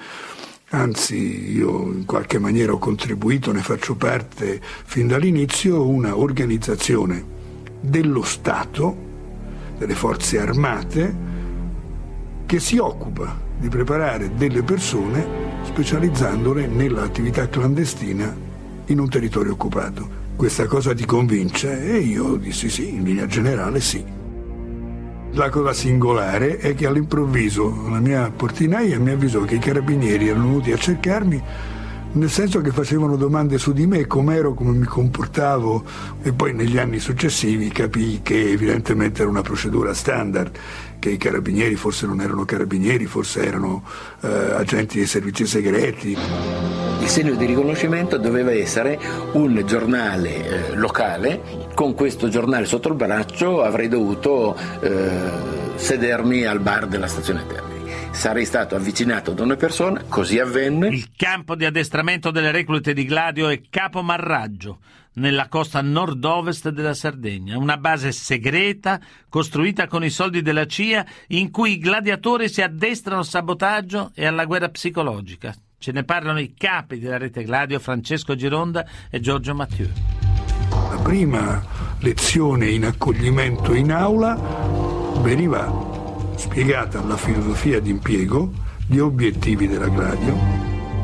anzi 0.71 1.49
io 1.55 1.93
in 1.93 2.03
qualche 2.03 2.39
maniera 2.39 2.73
ho 2.73 2.77
contribuito, 2.77 3.53
ne 3.53 3.62
faccio 3.62 3.95
parte 3.95 4.60
fin 4.62 5.07
dall'inizio, 5.07 5.88
una 5.88 6.17
organizzazione 6.17 7.23
dello 7.79 8.23
Stato 8.23 9.11
delle 9.82 9.96
forze 9.96 10.39
armate 10.39 11.15
che 12.46 12.60
si 12.60 12.78
occupa 12.78 13.36
di 13.58 13.67
preparare 13.67 14.36
delle 14.36 14.62
persone 14.62 15.26
specializzandole 15.63 16.67
nell'attività 16.67 17.50
clandestina 17.50 18.32
in 18.86 19.00
un 19.00 19.10
territorio 19.10 19.54
occupato. 19.54 20.20
Questa 20.36 20.67
cosa 20.67 20.94
ti 20.94 21.04
convince? 21.04 21.84
E 21.84 21.98
io 21.98 22.36
dissi 22.36 22.70
sì, 22.70 22.94
in 22.94 23.04
linea 23.04 23.26
generale 23.26 23.80
sì. 23.80 24.06
La 25.32 25.50
cosa 25.50 25.74
singolare 25.74 26.58
è 26.58 26.76
che 26.76 26.86
all'improvviso 26.86 27.88
la 27.89 28.00
mia 28.00 28.30
portinaia 28.30 29.00
mi 29.00 29.10
avvisò 29.10 29.41
che 29.41 29.56
i 29.56 29.60
carabinieri 29.60 30.28
erano 30.28 30.46
venuti 30.46 30.72
a 30.72 30.78
cercarmi 30.78 31.44
nel 32.13 32.30
senso 32.30 32.60
che 32.60 32.71
facevano 32.71 33.15
domande 33.15 33.58
su 33.58 33.71
di 33.71 33.88
me, 33.88 34.06
com'ero, 34.06 34.54
come 34.54 34.71
mi 34.71 34.86
comportavo 34.86 35.84
e 36.21 36.34
poi 36.34 36.54
negli 36.54 36.78
anni 36.78 37.00
successivi 37.00 37.69
capii 37.69 38.21
che 38.21 38.52
evidentemente 38.52 39.21
era 39.21 39.30
una 39.30 39.41
procedura 39.41 39.93
standard, 39.93 40.58
che 41.00 41.12
i 41.12 41.17
carabinieri 41.17 41.76
forse 41.76 42.06
non 42.06 42.19
erano 42.19 42.43
carabinieri, 42.43 43.06
forse 43.06 43.45
erano 43.45 43.84
eh, 44.21 44.28
agenti 44.28 44.97
dei 44.97 45.08
servizi 45.08 45.45
segreti. 45.45 46.17
Il 47.00 47.08
segno 47.08 47.34
di 47.34 47.45
riconoscimento 47.45 48.17
doveva 48.17 48.52
essere 48.52 49.00
un 49.32 49.63
giornale 49.65 50.69
eh, 50.69 50.76
locale, 50.76 51.41
con 51.74 51.95
questo 51.95 52.28
giornale 52.30 52.65
sotto 52.65 52.89
il 52.89 52.95
braccio 52.95 53.63
avrei 53.63 53.88
dovuto 53.88 54.56
eh, 54.82 55.10
sedermi 55.76 56.43
al 56.43 56.60
bar 56.60 56.88
della 56.88 57.08
stazione 57.08 57.45
Termini 57.47 57.70
sarei 58.12 58.45
stato 58.45 58.76
avvicinato 58.76 59.34
da 59.34 59.43
una 59.43 59.56
persona, 59.56 60.04
così 60.08 60.39
avvenne. 60.39 60.89
Il 60.89 61.12
campo 61.15 61.56
di 61.56 61.65
addestramento 61.65 62.32
delle 62.32 62.52
reclute 62.52 62.93
di 62.93 63.06
Gladio 63.06 63.50
è 63.50 63.62
Capo 63.69 64.02
Marraggio, 64.02 64.80
nella 65.13 65.47
costa 65.47 65.82
nord-ovest 65.82 66.69
della 66.69 66.93
Sardegna, 66.93 67.58
una 67.58 67.78
base 67.78 68.12
segreta 68.12 69.00
costruita 69.28 69.88
con 69.88 70.04
i 70.04 70.10
soldi 70.10 70.41
della 70.41 70.65
CIA 70.65 71.06
in 71.28 71.52
cui 71.52 71.74
i 71.74 71.80
gladiatori 71.80 72.47
si 72.47 72.62
addestrano 72.62 73.19
al 73.19 73.26
sabotaggio 73.26 74.12
e 74.13 74.26
alla 74.26 74.45
guerra 74.45 74.69
psicologica. 74.69 75.54
Ce 75.78 75.91
ne 75.91 76.04
parlano 76.04 76.39
i 76.39 76.54
capi 76.54 77.00
della 77.00 77.17
rete 77.17 77.43
Gladio, 77.43 77.80
Francesco 77.80 78.36
Gironda 78.36 78.86
e 79.10 79.19
Giorgio 79.19 79.56
Mathieu. 79.56 79.89
La 80.69 81.00
prima 81.04 81.63
lezione 82.00 82.69
in 82.69 82.86
accoglimento 82.86 83.74
in 83.74 83.91
aula 83.91 84.36
veniva 85.21 85.90
spiegata 86.36 87.04
la 87.06 87.17
filosofia 87.17 87.80
di 87.80 87.89
impiego, 87.89 88.52
gli 88.88 89.00
obiettivi 89.00 89.67
della 89.67 89.88
Gladio. 89.88 90.36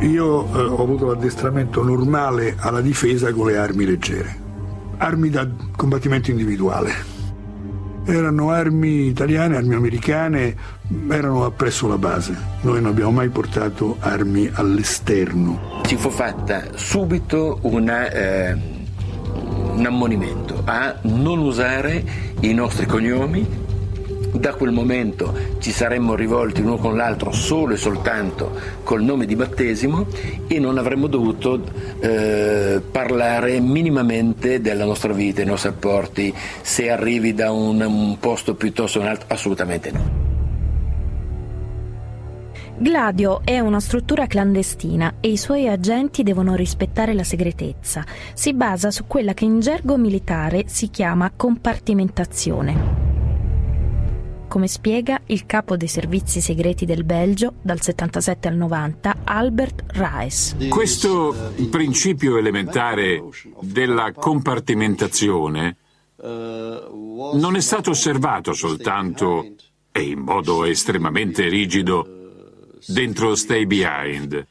Io 0.01 0.45
eh, 0.45 0.61
ho 0.61 0.81
avuto 0.81 1.05
l'addestramento 1.05 1.83
normale 1.83 2.55
alla 2.59 2.81
difesa 2.81 3.31
con 3.33 3.47
le 3.47 3.57
armi 3.57 3.85
leggere, 3.85 4.35
armi 4.97 5.29
da 5.29 5.47
combattimento 5.75 6.31
individuale. 6.31 7.15
Erano 8.05 8.51
armi 8.51 9.07
italiane, 9.07 9.57
armi 9.57 9.75
americane, 9.75 10.55
erano 11.09 11.43
appresso 11.43 11.87
la 11.87 11.97
base. 11.97 12.37
Noi 12.61 12.81
non 12.81 12.91
abbiamo 12.91 13.11
mai 13.11 13.29
portato 13.29 13.97
armi 13.99 14.49
all'esterno. 14.53 15.81
Ci 15.85 15.97
fu 15.97 16.09
fatta 16.09 16.63
subito 16.75 17.59
una, 17.63 18.09
eh, 18.09 18.55
un 19.73 19.85
ammonimento 19.85 20.61
a 20.63 20.95
non 21.01 21.39
usare 21.39 22.03
i 22.39 22.53
nostri 22.53 22.85
cognomi 22.85 23.65
da 24.33 24.53
quel 24.55 24.71
momento 24.71 25.33
ci 25.59 25.71
saremmo 25.71 26.15
rivolti 26.15 26.61
l'uno 26.61 26.77
con 26.77 26.95
l'altro 26.95 27.31
solo 27.31 27.73
e 27.73 27.77
soltanto 27.77 28.51
col 28.83 29.03
nome 29.03 29.25
di 29.25 29.35
battesimo 29.35 30.07
e 30.47 30.59
non 30.59 30.77
avremmo 30.77 31.07
dovuto 31.07 31.61
eh, 31.99 32.81
parlare 32.91 33.59
minimamente 33.59 34.61
della 34.61 34.85
nostra 34.85 35.13
vita, 35.13 35.37
dei 35.37 35.45
nostri 35.45 35.69
rapporti, 35.69 36.33
se 36.61 36.89
arrivi 36.89 37.33
da 37.33 37.51
un, 37.51 37.81
un 37.81 38.17
posto 38.19 38.55
piuttosto 38.55 38.99
che 38.99 39.05
un 39.05 39.11
altro, 39.11 39.27
assolutamente 39.29 39.91
no. 39.91 40.25
Gladio 42.79 43.41
è 43.43 43.59
una 43.59 43.79
struttura 43.79 44.27
clandestina 44.27 45.15
e 45.19 45.29
i 45.29 45.37
suoi 45.37 45.67
agenti 45.67 46.21
devono 46.21 46.53
rispettare 46.53 47.15
la 47.15 47.23
segretezza. 47.23 48.05
Si 48.35 48.53
basa 48.53 48.91
su 48.91 49.07
quella 49.07 49.33
che 49.33 49.45
in 49.45 49.59
gergo 49.59 49.97
militare 49.97 50.65
si 50.67 50.91
chiama 50.91 51.31
compartimentazione 51.35 53.16
come 54.57 54.69
spiega 54.69 55.21
il 55.27 55.45
capo 55.45 55.77
dei 55.77 55.87
servizi 55.87 56.41
segreti 56.41 56.83
del 56.85 57.03
Belgio 57.03 57.53
dal 57.61 57.79
77 57.79 58.47
al 58.47 58.55
90, 58.55 59.17
Albert 59.23 59.83
Reis. 59.89 60.55
Questo 60.67 61.53
principio 61.69 62.37
elementare 62.37 63.23
della 63.61 64.11
compartimentazione 64.13 65.77
non 66.23 67.55
è 67.55 67.61
stato 67.61 67.91
osservato 67.91 68.53
soltanto 68.53 69.45
e 69.91 70.01
in 70.01 70.21
modo 70.21 70.65
estremamente 70.65 71.47
rigido 71.49 72.79
dentro 72.87 73.35
Stay 73.35 73.67
Behind, 73.67 74.43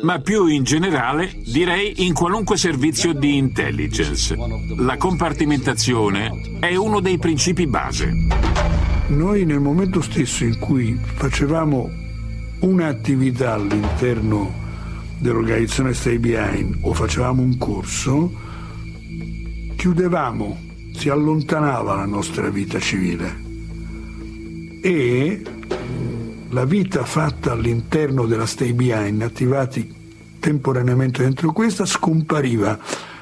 ma 0.00 0.18
più 0.20 0.46
in 0.46 0.64
generale 0.64 1.30
direi 1.44 2.06
in 2.06 2.14
qualunque 2.14 2.56
servizio 2.56 3.12
di 3.12 3.36
intelligence. 3.36 4.34
La 4.78 4.96
compartimentazione 4.96 6.56
è 6.58 6.74
uno 6.74 7.00
dei 7.00 7.18
principi 7.18 7.66
base. 7.66 8.39
Noi 9.10 9.44
nel 9.44 9.58
momento 9.58 10.00
stesso 10.02 10.44
in 10.44 10.56
cui 10.60 10.96
facevamo 11.02 11.90
un'attività 12.60 13.54
all'interno 13.54 14.54
dell'organizzazione 15.18 15.94
Stay 15.94 16.18
Behind 16.18 16.78
o 16.82 16.94
facevamo 16.94 17.42
un 17.42 17.58
corso, 17.58 18.32
chiudevamo, 19.74 20.58
si 20.94 21.08
allontanava 21.08 21.96
la 21.96 22.06
nostra 22.06 22.50
vita 22.50 22.78
civile. 22.78 23.36
E 24.80 25.42
la 26.50 26.64
vita 26.64 27.04
fatta 27.04 27.50
all'interno 27.50 28.26
della 28.26 28.46
Stay 28.46 28.72
Behind, 28.72 29.22
attivati 29.22 29.92
temporaneamente 30.38 31.24
dentro 31.24 31.50
questa, 31.50 31.84
scompariva 31.84 32.78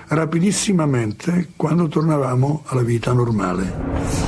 rapidissimamente 0.08 1.48
quando 1.56 1.88
tornavamo 1.88 2.64
alla 2.66 2.82
vita 2.82 3.14
normale 3.14 4.27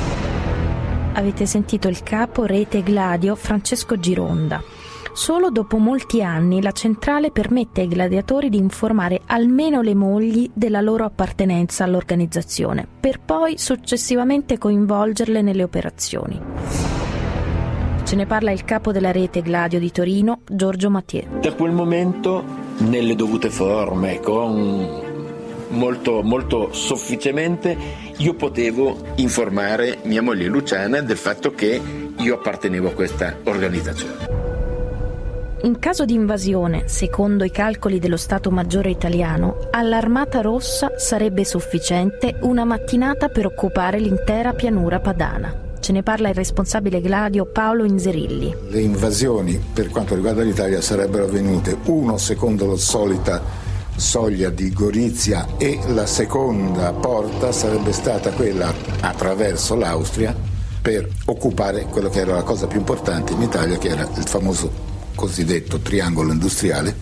avete 1.13 1.47
sentito 1.47 1.89
il 1.89 2.03
capo 2.03 2.45
Rete 2.45 2.83
Gladio 2.83 3.35
Francesco 3.35 3.99
Gironda. 3.99 4.63
Solo 5.13 5.51
dopo 5.51 5.77
molti 5.79 6.23
anni 6.23 6.63
la 6.63 6.71
centrale 6.73 7.31
permette 7.31 7.81
ai 7.81 7.89
gladiatori 7.89 8.49
di 8.49 8.59
informare 8.59 9.21
almeno 9.27 9.83
le 9.83 9.95
mogli 9.95 10.49
della 10.55 10.81
loro 10.81 11.05
appartenenza 11.05 11.85
all'organizzazione, 11.85 12.87
per 13.01 13.21
poi 13.21 13.59
successivamente 13.59 14.57
coinvolgerle 14.57 15.43
nelle 15.43 15.65
operazioni. 15.65 16.41
Ce 18.05 18.17
ne 18.17 18.27
parla 18.27 18.51
il 18.51 18.65
capo 18.65 18.93
della 18.93 19.13
rete 19.13 19.43
Gladio 19.43 19.79
di 19.79 19.91
Torino, 19.91 20.41
Giorgio 20.49 20.91
Mathieu. 20.91 21.41
Da 21.41 21.53
quel 21.55 21.73
momento, 21.73 22.43
nelle 22.79 23.15
dovute 23.15 23.51
forme, 23.51 24.21
con 24.21 25.10
molto, 25.71 26.23
molto 26.23 26.73
sofficemente, 26.73 27.77
io 28.17 28.35
potevo 28.35 28.97
informare 29.17 29.99
mia 30.05 30.23
moglie 30.23 30.47
Luciana 30.47 31.01
del 31.01 31.17
fatto 31.17 31.53
che 31.53 31.81
io 32.17 32.35
appartenevo 32.35 32.89
a 32.89 32.93
questa 32.93 33.37
organizzazione. 33.45 34.39
In 35.63 35.79
caso 35.79 36.07
di 36.07 36.15
invasione, 36.15 36.85
secondo 36.89 37.45
i 37.45 37.51
calcoli 37.51 37.99
dello 37.99 38.17
Stato 38.17 38.51
Maggiore 38.51 38.89
italiano, 38.89 39.69
all'Armata 39.71 40.41
Rossa 40.41 40.93
sarebbe 40.97 41.45
sufficiente 41.45 42.37
una 42.41 42.65
mattinata 42.65 43.29
per 43.29 43.45
occupare 43.45 43.99
l'intera 43.99 44.55
pianura 44.55 45.01
padana. 45.01 45.69
Ce 45.81 45.93
ne 45.93 46.03
parla 46.03 46.29
il 46.29 46.35
responsabile 46.35 47.01
Gladio 47.01 47.45
Paolo 47.45 47.85
Inzerilli. 47.85 48.55
Le 48.69 48.81
invasioni 48.81 49.63
per 49.73 49.89
quanto 49.89 50.15
riguarda 50.15 50.43
l'Italia 50.43 50.81
sarebbero 50.81 51.25
avvenute, 51.25 51.77
uno 51.87 52.17
secondo 52.17 52.67
la 52.67 52.77
solita 52.77 53.60
soglia 54.01 54.49
di 54.49 54.73
Gorizia 54.73 55.47
e 55.59 55.79
la 55.89 56.07
seconda 56.07 56.93
porta 56.93 57.53
sarebbe 57.53 57.93
stata 57.93 58.31
quella 58.31 58.73
attraverso 59.01 59.75
l'Austria 59.75 60.35
per 60.81 61.07
occupare 61.27 61.85
quello 61.85 62.09
che 62.09 62.21
era 62.21 62.33
la 62.33 62.43
cosa 62.43 62.67
più 62.67 62.79
importante 62.79 63.35
in 63.35 63.43
Italia, 63.43 63.77
che 63.77 63.89
era 63.89 64.09
il 64.17 64.27
famoso 64.27 64.89
cosiddetto 65.15 65.79
triangolo 65.81 66.33
industriale 66.33 66.97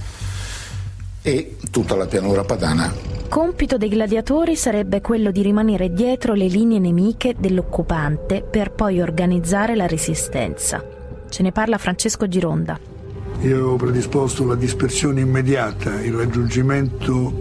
e 1.22 1.56
tutta 1.70 1.94
la 1.94 2.06
pianura 2.06 2.42
padana. 2.42 2.92
Compito 3.28 3.76
dei 3.76 3.88
gladiatori 3.88 4.56
sarebbe 4.56 5.00
quello 5.00 5.30
di 5.30 5.42
rimanere 5.42 5.92
dietro 5.92 6.34
le 6.34 6.46
linee 6.46 6.80
nemiche 6.80 7.36
dell'occupante 7.38 8.42
per 8.42 8.72
poi 8.72 9.00
organizzare 9.00 9.76
la 9.76 9.86
resistenza. 9.86 10.84
Ce 11.28 11.42
ne 11.42 11.52
parla 11.52 11.78
Francesco 11.78 12.26
Gironda. 12.26 12.97
Io 13.40 13.54
avevo 13.54 13.76
predisposto 13.76 14.44
la 14.44 14.56
dispersione 14.56 15.20
immediata, 15.20 16.00
il 16.00 16.12
raggiungimento 16.12 17.32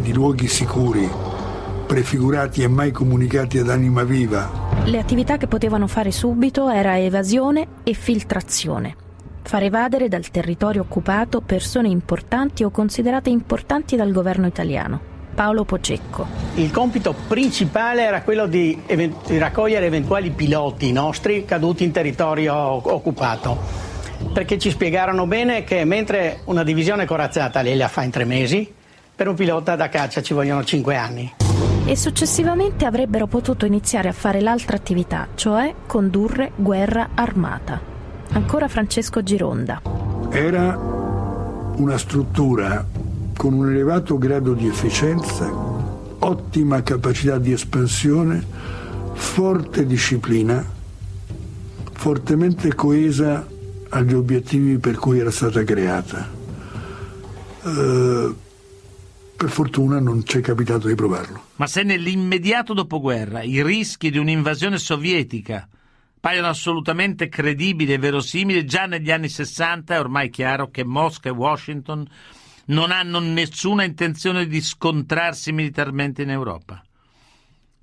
di 0.00 0.12
luoghi 0.12 0.46
sicuri, 0.46 1.10
prefigurati 1.88 2.62
e 2.62 2.68
mai 2.68 2.92
comunicati 2.92 3.58
ad 3.58 3.68
anima 3.68 4.04
viva. 4.04 4.48
Le 4.84 4.96
attività 4.96 5.36
che 5.36 5.48
potevano 5.48 5.88
fare 5.88 6.12
subito 6.12 6.68
era 6.68 7.00
evasione 7.00 7.66
e 7.82 7.94
filtrazione. 7.94 8.94
Far 9.42 9.64
evadere 9.64 10.06
dal 10.06 10.30
territorio 10.30 10.82
occupato 10.82 11.40
persone 11.40 11.88
importanti 11.88 12.62
o 12.62 12.70
considerate 12.70 13.28
importanti 13.28 13.96
dal 13.96 14.12
governo 14.12 14.46
italiano. 14.46 15.00
Paolo 15.34 15.64
Pocecco. 15.64 16.26
Il 16.54 16.70
compito 16.70 17.12
principale 17.26 18.04
era 18.04 18.22
quello 18.22 18.46
di, 18.46 18.82
event- 18.86 19.26
di 19.26 19.38
raccogliere 19.38 19.86
eventuali 19.86 20.30
piloti 20.30 20.92
nostri 20.92 21.44
caduti 21.44 21.82
in 21.82 21.90
territorio 21.90 22.54
occupato 22.54 23.87
perché 24.38 24.56
ci 24.56 24.70
spiegarono 24.70 25.26
bene 25.26 25.64
che 25.64 25.84
mentre 25.84 26.42
una 26.44 26.62
divisione 26.62 27.06
corazzata 27.06 27.60
lei 27.60 27.76
la 27.76 27.88
fa 27.88 28.04
in 28.04 28.12
tre 28.12 28.24
mesi, 28.24 28.72
per 29.12 29.26
un 29.26 29.34
pilota 29.34 29.74
da 29.74 29.88
caccia 29.88 30.22
ci 30.22 30.32
vogliono 30.32 30.62
cinque 30.62 30.94
anni. 30.94 31.34
E 31.84 31.96
successivamente 31.96 32.84
avrebbero 32.84 33.26
potuto 33.26 33.66
iniziare 33.66 34.06
a 34.06 34.12
fare 34.12 34.40
l'altra 34.40 34.76
attività, 34.76 35.26
cioè 35.34 35.74
condurre 35.88 36.52
guerra 36.54 37.08
armata. 37.16 37.80
Ancora 38.30 38.68
Francesco 38.68 39.24
Gironda. 39.24 39.82
Era 40.30 40.78
una 40.78 41.98
struttura 41.98 42.86
con 43.36 43.54
un 43.54 43.68
elevato 43.68 44.18
grado 44.18 44.52
di 44.52 44.68
efficienza, 44.68 45.52
ottima 46.20 46.80
capacità 46.84 47.38
di 47.38 47.50
espansione, 47.50 48.46
forte 49.14 49.84
disciplina, 49.84 50.64
fortemente 51.90 52.72
coesa 52.76 53.56
agli 53.90 54.14
obiettivi 54.14 54.78
per 54.78 54.96
cui 54.96 55.18
era 55.18 55.30
stata 55.30 55.62
creata. 55.64 56.28
Uh, 57.62 58.36
per 59.36 59.50
fortuna 59.50 60.00
non 60.00 60.24
ci 60.24 60.38
è 60.38 60.40
capitato 60.40 60.88
di 60.88 60.94
provarlo. 60.94 61.44
Ma 61.56 61.66
se 61.66 61.84
nell'immediato 61.84 62.74
dopoguerra 62.74 63.42
i 63.42 63.62
rischi 63.62 64.10
di 64.10 64.18
un'invasione 64.18 64.78
sovietica 64.78 65.68
paiono 66.18 66.48
assolutamente 66.48 67.28
credibili 67.28 67.92
e 67.92 67.98
verosimili, 67.98 68.64
già 68.64 68.86
negli 68.86 69.12
anni 69.12 69.28
60 69.28 69.94
è 69.94 70.00
ormai 70.00 70.28
chiaro 70.30 70.70
che 70.70 70.84
Mosca 70.84 71.28
e 71.28 71.32
Washington 71.32 72.04
non 72.66 72.90
hanno 72.90 73.20
nessuna 73.20 73.84
intenzione 73.84 74.46
di 74.46 74.60
scontrarsi 74.60 75.52
militarmente 75.52 76.22
in 76.22 76.30
Europa. 76.30 76.82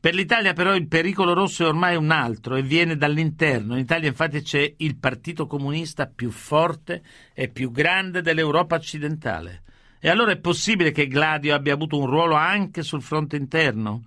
Per 0.05 0.13
l'Italia 0.13 0.53
però 0.53 0.75
il 0.75 0.87
pericolo 0.87 1.33
rosso 1.33 1.63
è 1.63 1.67
ormai 1.67 1.95
un 1.95 2.11
altro 2.11 2.55
e 2.55 2.61
viene 2.61 2.95
dall'interno. 2.95 3.73
In 3.73 3.79
Italia 3.79 4.07
infatti 4.07 4.43
c'è 4.43 4.75
il 4.77 4.97
partito 4.97 5.47
comunista 5.47 6.05
più 6.05 6.29
forte 6.29 7.01
e 7.33 7.47
più 7.47 7.71
grande 7.71 8.21
dell'Europa 8.21 8.75
occidentale. 8.75 9.63
E 9.99 10.07
allora 10.07 10.31
è 10.31 10.37
possibile 10.37 10.91
che 10.91 11.07
Gladio 11.07 11.55
abbia 11.55 11.73
avuto 11.73 11.97
un 11.97 12.05
ruolo 12.05 12.35
anche 12.35 12.83
sul 12.83 13.01
fronte 13.01 13.35
interno? 13.35 14.03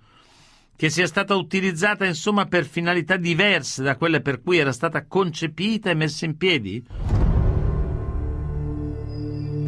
Che 0.73 0.89
sia 0.89 1.05
stata 1.05 1.35
utilizzata 1.35 2.05
insomma 2.05 2.45
per 2.45 2.63
finalità 2.63 3.17
diverse 3.17 3.83
da 3.83 3.97
quelle 3.97 4.21
per 4.21 4.41
cui 4.41 4.57
era 4.57 4.71
stata 4.71 5.05
concepita 5.05 5.89
e 5.89 5.95
messa 5.95 6.23
in 6.23 6.37
piedi? 6.37 6.81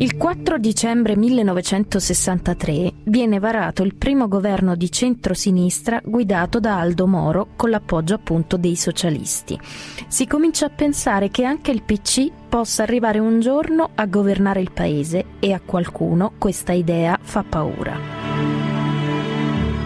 Il 0.01 0.17
4 0.17 0.57
dicembre 0.57 1.15
1963 1.15 2.91
viene 3.03 3.37
varato 3.37 3.83
il 3.83 3.93
primo 3.93 4.27
governo 4.27 4.75
di 4.75 4.91
centrosinistra 4.91 6.01
guidato 6.03 6.59
da 6.59 6.79
Aldo 6.79 7.05
Moro 7.05 7.49
con 7.55 7.69
l'appoggio 7.69 8.15
appunto 8.15 8.57
dei 8.57 8.75
socialisti. 8.75 9.59
Si 10.07 10.25
comincia 10.25 10.65
a 10.65 10.71
pensare 10.71 11.29
che 11.29 11.43
anche 11.43 11.69
il 11.69 11.83
PC 11.83 12.31
possa 12.49 12.81
arrivare 12.81 13.19
un 13.19 13.41
giorno 13.41 13.91
a 13.93 14.07
governare 14.07 14.59
il 14.59 14.71
paese 14.71 15.25
e 15.39 15.53
a 15.53 15.61
qualcuno 15.63 16.33
questa 16.39 16.71
idea 16.71 17.19
fa 17.21 17.43
paura. 17.47 18.20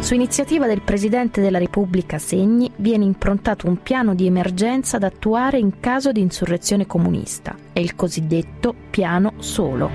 Su 0.06 0.14
iniziativa 0.14 0.68
del 0.68 0.84
Presidente 0.84 1.42
della 1.42 1.58
Repubblica 1.58 2.20
Segni 2.20 2.72
viene 2.76 3.06
improntato 3.06 3.66
un 3.66 3.82
piano 3.82 4.14
di 4.14 4.28
emergenza 4.28 5.00
da 5.00 5.08
attuare 5.08 5.58
in 5.58 5.80
caso 5.80 6.12
di 6.12 6.22
insurrezione 6.22 6.86
comunista, 6.86 7.56
è 7.74 7.80
il 7.80 7.96
cosiddetto 7.96 8.76
Piano 8.92 9.34
Solo. 9.38 9.90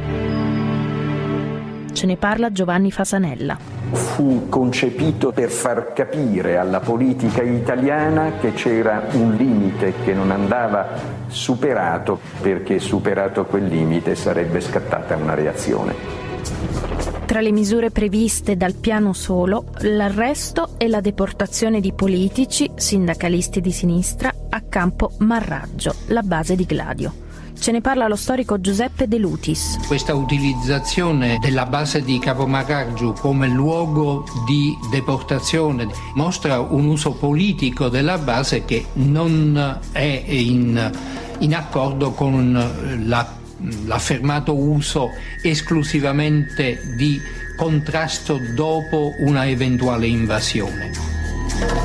Ce 1.93 2.07
ne 2.07 2.17
parla 2.17 2.51
Giovanni 2.51 2.91
Fasanella. 2.91 3.57
Fu 3.93 4.49
concepito 4.49 5.31
per 5.31 5.49
far 5.49 5.93
capire 5.93 6.57
alla 6.57 6.81
politica 6.81 7.43
italiana 7.43 8.33
che 8.41 8.53
c'era 8.53 9.07
un 9.13 9.37
limite 9.37 9.95
che 10.05 10.13
non 10.13 10.33
andava 10.33 10.89
superato 11.29 12.19
perché 12.41 12.81
superato 12.81 13.45
quel 13.45 13.67
limite 13.67 14.17
sarebbe 14.17 14.61
scattata 14.61 15.15
una 15.15 15.35
reazione. 15.35 17.10
Tra 17.31 17.41
le 17.41 17.53
misure 17.53 17.93
previste 17.93 18.57
dal 18.57 18.75
piano 18.75 19.13
solo, 19.13 19.67
l'arresto 19.83 20.71
e 20.79 20.89
la 20.89 21.01
deportazione 21.01 21.79
di 21.79 21.93
politici, 21.93 22.69
sindacalisti 22.75 23.61
di 23.61 23.71
sinistra, 23.71 24.35
a 24.49 24.63
Campo 24.63 25.13
Marraggio, 25.19 25.95
la 26.07 26.23
base 26.23 26.57
di 26.57 26.65
Gladio. 26.65 27.15
Ce 27.57 27.71
ne 27.71 27.81
parla 27.81 28.09
lo 28.09 28.17
storico 28.17 28.61
Giuseppe 28.61 29.07
De 29.07 29.19
Lutis. 29.19 29.79
Questa 29.87 30.13
utilizzazione 30.13 31.39
della 31.41 31.67
base 31.67 32.03
di 32.03 32.19
Capomarraggio 32.19 33.13
come 33.13 33.47
luogo 33.47 34.25
di 34.45 34.77
deportazione 34.91 35.87
mostra 36.15 36.59
un 36.59 36.87
uso 36.87 37.13
politico 37.13 37.89
della 37.89 38.19
base 38.19 38.65
che 38.65 38.87
non 38.95 39.79
è 39.93 40.25
in, 40.27 40.91
in 41.39 41.55
accordo 41.55 42.11
con 42.11 42.99
la 43.05 43.39
l'affermato 43.85 44.55
uso 44.55 45.11
esclusivamente 45.43 46.81
di 46.97 47.21
contrasto 47.57 48.41
dopo 48.55 49.15
una 49.19 49.47
eventuale 49.47 50.07
invasione. 50.07 50.93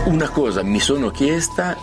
Una 0.06 0.30
cosa 0.30 0.64
mi 0.64 0.80
sono 0.80 1.10
chiesta 1.10 1.76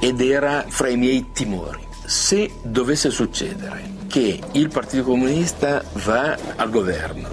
ed 0.00 0.20
era 0.20 0.64
fra 0.68 0.88
i 0.88 0.96
miei 0.96 1.26
timori. 1.32 1.80
Se 2.04 2.50
dovesse 2.62 3.10
succedere 3.10 3.98
che 4.08 4.40
il 4.52 4.68
Partito 4.68 5.04
Comunista 5.04 5.82
va 6.04 6.36
al 6.56 6.70
governo, 6.70 7.28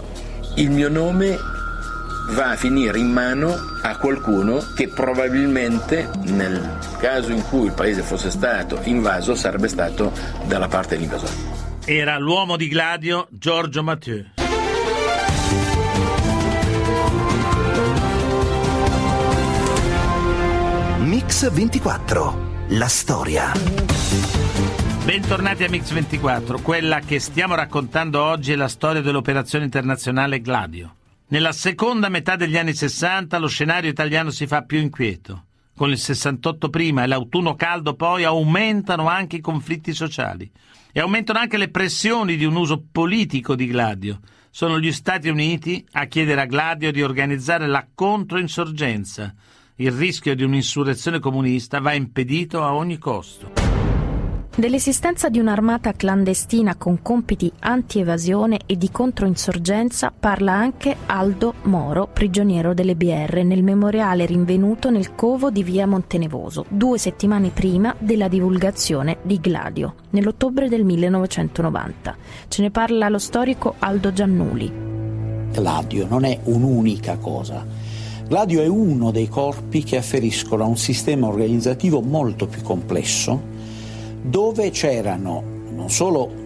il 0.56 0.70
mio 0.70 0.90
nome 0.90 1.38
va 2.30 2.52
a 2.52 2.56
finire 2.56 3.00
in 3.00 3.12
mano 3.12 3.56
a 3.82 3.98
qualcuno 3.98 4.62
che 4.76 4.90
probabilmente 4.90 6.10
nel 6.26 6.78
caso 7.00 7.32
in 7.32 7.42
cui 7.48 7.66
il 7.66 7.74
paese 7.74 8.02
fosse 8.02 8.30
stato 8.30 8.80
invaso 8.84 9.34
sarebbe 9.34 9.68
stato 9.68 10.12
dalla 10.46 10.68
parte 10.68 10.96
dell'invasore 10.96 11.67
era 11.90 12.18
l'uomo 12.18 12.58
di 12.58 12.68
Gladio 12.68 13.30
Giorgio 13.32 13.82
Mathieu. 13.82 14.26
Mix 21.00 21.50
24, 21.50 22.66
la 22.72 22.88
storia. 22.90 23.54
Bentornati 25.06 25.64
a 25.64 25.70
Mix 25.70 25.94
24, 25.94 26.60
quella 26.60 27.00
che 27.00 27.20
stiamo 27.20 27.56
raccontando 27.56 28.22
oggi 28.22 28.52
è 28.52 28.56
la 28.58 28.68
storia 28.68 29.02
dell'operazione 29.02 29.64
internazionale 29.64 30.42
Gladio. 30.42 30.94
Nella 31.28 31.54
seconda 31.54 32.10
metà 32.10 32.36
degli 32.36 32.58
anni 32.58 32.74
60 32.74 33.38
lo 33.38 33.48
scenario 33.48 33.90
italiano 33.90 34.30
si 34.30 34.46
fa 34.46 34.64
più 34.64 34.80
inquieto. 34.80 35.46
Con 35.74 35.90
il 35.92 35.98
68 35.98 36.70
prima 36.70 37.04
e 37.04 37.08
l'autunno 37.08 37.56
caldo 37.56 37.94
poi 37.94 38.26
aumentano 38.26 39.08
anche 39.08 39.38
i 39.38 39.42
conflitti 39.42 39.94
sociali. 39.94 40.52
E 40.98 41.00
aumentano 41.00 41.38
anche 41.38 41.58
le 41.58 41.70
pressioni 41.70 42.38
di 42.38 42.44
un 42.44 42.56
uso 42.56 42.84
politico 42.92 43.54
di 43.54 43.68
Gladio. 43.68 44.20
Sono 44.50 44.80
gli 44.80 44.92
Stati 44.92 45.30
Uniti 45.30 45.86
a 45.92 46.06
chiedere 46.06 46.42
a 46.42 46.46
Gladio 46.46 46.92
di 46.92 47.04
organizzare 47.04 47.68
la 47.68 47.88
controinsorgenza. 47.94 49.32
Il 49.76 49.92
rischio 49.92 50.34
di 50.34 50.42
un'insurrezione 50.42 51.20
comunista 51.20 51.80
va 51.80 51.94
impedito 51.94 52.64
a 52.64 52.74
ogni 52.74 52.98
costo. 52.98 53.67
Dell'esistenza 54.58 55.30
di 55.30 55.38
un'armata 55.38 55.94
clandestina 55.94 56.74
con 56.78 57.04
compiti 57.04 57.52
anti-evasione 57.60 58.62
e 58.66 58.76
di 58.76 58.90
controinsorgenza 58.90 60.12
parla 60.20 60.54
anche 60.54 60.96
Aldo 61.06 61.54
Moro, 61.66 62.10
prigioniero 62.12 62.74
delle 62.74 62.96
BR, 62.96 63.44
nel 63.44 63.62
memoriale 63.62 64.26
rinvenuto 64.26 64.90
nel 64.90 65.14
covo 65.14 65.52
di 65.52 65.62
via 65.62 65.86
Montenevoso, 65.86 66.66
due 66.70 66.98
settimane 66.98 67.52
prima 67.52 67.94
della 68.00 68.28
divulgazione 68.28 69.20
di 69.22 69.40
Gladio, 69.40 69.94
nell'ottobre 70.10 70.70
del 70.70 70.84
1990. 70.86 72.18
Ce 72.48 72.62
ne 72.64 72.72
parla 72.72 73.10
lo 73.10 73.20
storico 73.20 73.76
Aldo 73.78 74.12
Giannuli. 74.12 74.74
Gladio 75.52 76.08
non 76.08 76.26
è 76.26 76.40
un'unica 76.46 77.18
cosa. 77.18 77.64
Gladio 78.28 78.64
è 78.64 78.68
uno 78.68 79.12
dei 79.12 79.28
corpi 79.28 79.84
che 79.84 79.98
afferiscono 79.98 80.64
a 80.64 80.68
un 80.68 80.78
sistema 80.78 81.28
organizzativo 81.28 82.02
molto 82.02 82.48
più 82.48 82.64
complesso 82.64 83.57
dove 84.28 84.70
c'erano 84.70 85.44
non 85.70 85.90
solo 85.90 86.46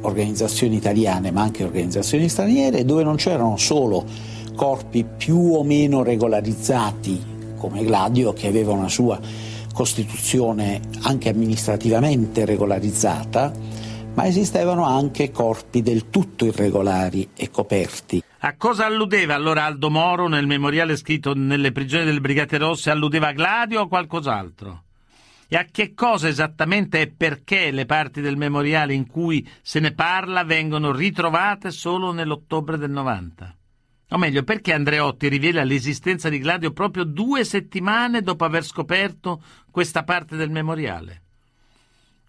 organizzazioni 0.00 0.76
italiane 0.76 1.30
ma 1.30 1.42
anche 1.42 1.64
organizzazioni 1.64 2.28
straniere, 2.28 2.84
dove 2.84 3.02
non 3.02 3.16
c'erano 3.16 3.56
solo 3.56 4.04
corpi 4.54 5.04
più 5.04 5.54
o 5.54 5.62
meno 5.62 6.02
regolarizzati 6.02 7.36
come 7.56 7.84
Gladio 7.84 8.32
che 8.32 8.46
aveva 8.46 8.72
una 8.72 8.88
sua 8.88 9.20
costituzione 9.72 10.80
anche 11.02 11.28
amministrativamente 11.28 12.44
regolarizzata, 12.44 13.52
ma 14.14 14.26
esistevano 14.26 14.84
anche 14.84 15.30
corpi 15.30 15.82
del 15.82 16.10
tutto 16.10 16.46
irregolari 16.46 17.28
e 17.36 17.50
coperti. 17.50 18.22
A 18.40 18.56
cosa 18.56 18.86
alludeva 18.86 19.34
allora 19.34 19.64
Aldo 19.64 19.90
Moro 19.90 20.28
nel 20.28 20.46
memoriale 20.46 20.96
scritto 20.96 21.34
nelle 21.34 21.72
prigioni 21.72 22.04
delle 22.04 22.20
Brigate 22.20 22.58
Rosse? 22.58 22.90
Alludeva 22.90 23.28
a 23.28 23.32
Gladio 23.32 23.82
o 23.82 23.88
qualcos'altro? 23.88 24.82
E 25.48 25.56
a 25.56 25.64
che 25.64 25.94
cosa 25.94 26.28
esattamente 26.28 27.00
e 27.00 27.06
perché 27.08 27.70
le 27.70 27.86
parti 27.86 28.20
del 28.20 28.36
memoriale 28.36 28.92
in 28.92 29.06
cui 29.06 29.48
se 29.62 29.80
ne 29.80 29.92
parla 29.92 30.44
vengono 30.44 30.92
ritrovate 30.92 31.70
solo 31.70 32.12
nell'ottobre 32.12 32.76
del 32.76 32.90
90. 32.90 33.56
O 34.10 34.18
meglio, 34.18 34.42
perché 34.42 34.72
Andreotti 34.72 35.28
rivela 35.28 35.64
l'esistenza 35.64 36.28
di 36.28 36.38
Gladio 36.38 36.72
proprio 36.72 37.04
due 37.04 37.44
settimane 37.44 38.22
dopo 38.22 38.44
aver 38.44 38.64
scoperto 38.64 39.42
questa 39.70 40.02
parte 40.02 40.36
del 40.36 40.50
memoriale? 40.50 41.22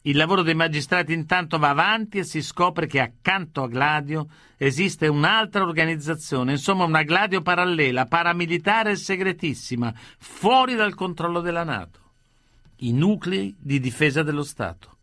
Il 0.04 0.16
lavoro 0.16 0.44
dei 0.44 0.56
magistrati 0.56 1.12
intanto 1.12 1.58
va 1.58 1.70
avanti 1.70 2.20
e 2.20 2.24
si 2.24 2.42
scopre 2.42 2.88
che 2.88 3.02
accanto 3.02 3.64
a 3.64 3.68
Gladio 3.68 4.28
esiste 4.58 5.08
un'altra 5.08 5.64
organizzazione, 5.64 6.54
insomma 6.54 6.86
una 6.86 7.04
Gladio 7.04 7.42
parallela, 7.42 8.06
paramilitare 8.06 8.92
e 8.92 8.96
segretissima, 8.96 9.94
fuori 10.18 10.76
dal 10.76 10.96
controllo 10.96 11.42
della 11.42 11.64
Nato. 11.64 12.09
I 12.82 12.94
nuclei 12.94 13.56
di 13.60 13.80
difesa 13.80 14.24
dello 14.24 14.44
Stato. 14.44 14.98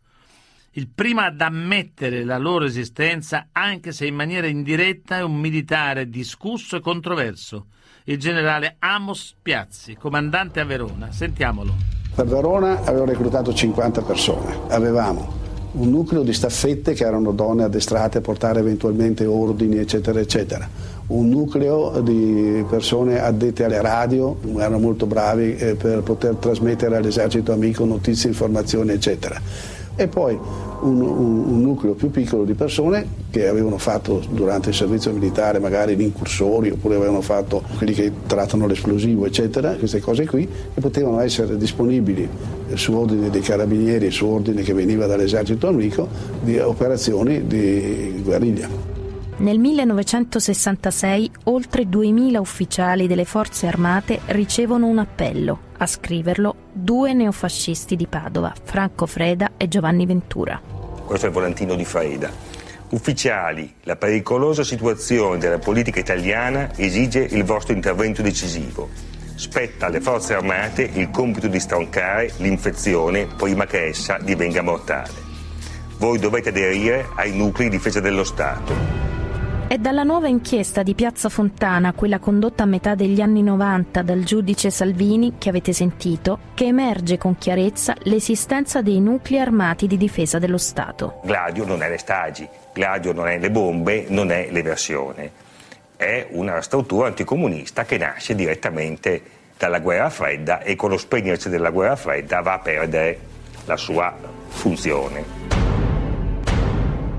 Il 0.71 0.89
primo 0.93 1.21
ad 1.21 1.41
ammettere 1.41 2.23
la 2.23 2.37
loro 2.37 2.65
esistenza, 2.65 3.47
anche 3.51 3.91
se 3.91 4.05
in 4.05 4.15
maniera 4.15 4.47
indiretta, 4.47 5.17
è 5.17 5.23
un 5.23 5.35
militare 5.35 6.09
discusso 6.09 6.75
e 6.75 6.81
controverso, 6.81 7.67
il 8.05 8.17
generale 8.17 8.75
Amos 8.79 9.35
Piazzi, 9.41 9.95
comandante 9.95 10.59
a 10.59 10.65
Verona. 10.65 11.11
Sentiamolo. 11.11 11.73
Per 12.15 12.25
Verona 12.25 12.83
avevo 12.83 13.05
reclutato 13.05 13.53
50 13.53 14.01
persone, 14.01 14.55
avevamo 14.69 15.45
un 15.73 15.89
nucleo 15.89 16.23
di 16.23 16.33
staffette 16.33 16.93
che 16.93 17.05
erano 17.05 17.31
donne 17.31 17.63
addestrate 17.63 18.19
a 18.19 18.21
portare 18.21 18.59
eventualmente 18.59 19.25
ordini 19.25 19.77
eccetera 19.77 20.19
eccetera, 20.19 20.67
un 21.07 21.29
nucleo 21.29 22.01
di 22.01 22.65
persone 22.69 23.21
addette 23.21 23.63
alle 23.63 23.81
radio, 23.81 24.37
erano 24.57 24.79
molto 24.79 25.05
bravi 25.05 25.55
eh, 25.55 25.75
per 25.75 26.01
poter 26.01 26.35
trasmettere 26.35 26.97
all'esercito 26.97 27.53
amico 27.53 27.85
notizie, 27.85 28.29
informazioni 28.29 28.91
eccetera 28.91 29.39
e 29.99 30.07
poi 30.07 30.37
un, 30.81 31.01
un, 31.01 31.43
un, 31.47 31.61
nucleo 31.61 31.93
più 31.93 32.11
piccolo 32.11 32.43
di 32.43 32.53
persone 32.53 33.05
che 33.31 33.47
avevano 33.47 33.79
fatto 33.79 34.21
durante 34.29 34.69
il 34.69 34.75
servizio 34.75 35.11
militare 35.11 35.57
magari 35.57 35.95
gli 35.95 36.03
incursori 36.03 36.69
oppure 36.69 36.97
avevano 36.97 37.21
fatto 37.21 37.63
quelli 37.77 37.93
che 37.93 38.11
trattano 38.27 38.67
l'esplosivo 38.67 39.25
eccetera, 39.25 39.73
queste 39.73 39.99
cose 39.99 40.27
qui 40.27 40.47
che 40.47 40.79
potevano 40.79 41.19
essere 41.19 41.57
disponibili 41.57 42.29
su 42.75 42.93
ordine 42.93 43.31
dei 43.31 43.41
carabinieri 43.41 44.11
su 44.11 44.27
ordine 44.27 44.61
che 44.61 44.73
veniva 44.73 45.07
dall'esercito 45.07 45.67
amico 45.67 46.07
di 46.43 46.59
operazioni 46.59 47.47
di 47.47 48.21
guerriglia. 48.23 48.96
Nel 49.39 49.59
1966 49.59 51.31
oltre 51.43 51.83
2.000 51.83 52.37
ufficiali 52.37 53.05
delle 53.05 53.23
forze 53.23 53.67
armate 53.67 54.21
ricevono 54.27 54.87
un 54.87 54.97
appello, 54.97 55.59
a 55.77 55.85
scriverlo 55.85 56.55
due 56.73 57.13
neofascisti 57.13 57.95
di 57.95 58.07
Padova, 58.07 58.51
Franco 58.63 59.05
Freda 59.05 59.51
e 59.55 59.67
Giovanni 59.67 60.07
Ventura. 60.07 60.59
Questo 61.05 61.27
è 61.27 61.29
il 61.29 61.35
volantino 61.35 61.75
di 61.75 61.85
Freda. 61.85 62.31
Ufficiali, 62.89 63.75
la 63.83 63.95
pericolosa 63.95 64.63
situazione 64.63 65.37
della 65.37 65.59
politica 65.59 65.99
italiana 65.99 66.71
esige 66.75 67.19
il 67.19 67.43
vostro 67.43 67.75
intervento 67.75 68.23
decisivo. 68.23 68.89
Spetta 69.35 69.85
alle 69.85 70.01
forze 70.01 70.33
armate 70.33 70.89
il 70.93 71.11
compito 71.11 71.45
di 71.45 71.59
stroncare 71.59 72.33
l'infezione 72.37 73.27
prima 73.37 73.67
che 73.67 73.85
essa 73.85 74.17
divenga 74.19 74.63
mortale. 74.63 75.25
Voi 75.99 76.17
dovete 76.17 76.49
aderire 76.49 77.09
ai 77.15 77.33
nuclei 77.33 77.69
di 77.69 77.77
difesa 77.77 77.99
dello 77.99 78.23
Stato. 78.23 79.06
È 79.67 79.77
dalla 79.77 80.03
nuova 80.03 80.29
inchiesta 80.29 80.81
di 80.81 80.93
Piazza 80.93 81.27
Fontana, 81.27 81.91
quella 81.91 82.19
condotta 82.19 82.63
a 82.63 82.65
metà 82.65 82.95
degli 82.95 83.19
anni 83.19 83.43
90 83.43 84.01
dal 84.01 84.23
giudice 84.23 84.71
Salvini, 84.71 85.33
che 85.37 85.49
avete 85.49 85.73
sentito, 85.73 86.39
che 86.53 86.67
emerge 86.67 87.17
con 87.17 87.37
chiarezza 87.37 87.93
l'esistenza 88.03 88.81
dei 88.81 89.01
nuclei 89.01 89.41
armati 89.41 89.85
di 89.85 89.97
difesa 89.97 90.39
dello 90.39 90.57
Stato. 90.57 91.19
Gladio 91.25 91.65
non 91.65 91.83
è 91.83 91.89
le 91.89 91.97
stagi, 91.97 92.47
Gladio 92.71 93.11
non 93.11 93.27
è 93.27 93.37
le 93.37 93.51
bombe, 93.51 94.05
non 94.07 94.31
è 94.31 94.47
l'eversione. 94.51 95.31
È 95.97 96.27
una 96.29 96.61
struttura 96.61 97.07
anticomunista 97.07 97.83
che 97.83 97.97
nasce 97.97 98.35
direttamente 98.35 99.21
dalla 99.57 99.79
guerra 99.79 100.09
fredda 100.09 100.61
e 100.61 100.77
con 100.77 100.91
lo 100.91 100.97
spegnersi 100.97 101.49
della 101.49 101.71
guerra 101.71 101.97
fredda 101.97 102.39
va 102.39 102.53
a 102.53 102.59
perdere 102.59 103.19
la 103.65 103.75
sua 103.75 104.15
funzione. 104.47 105.25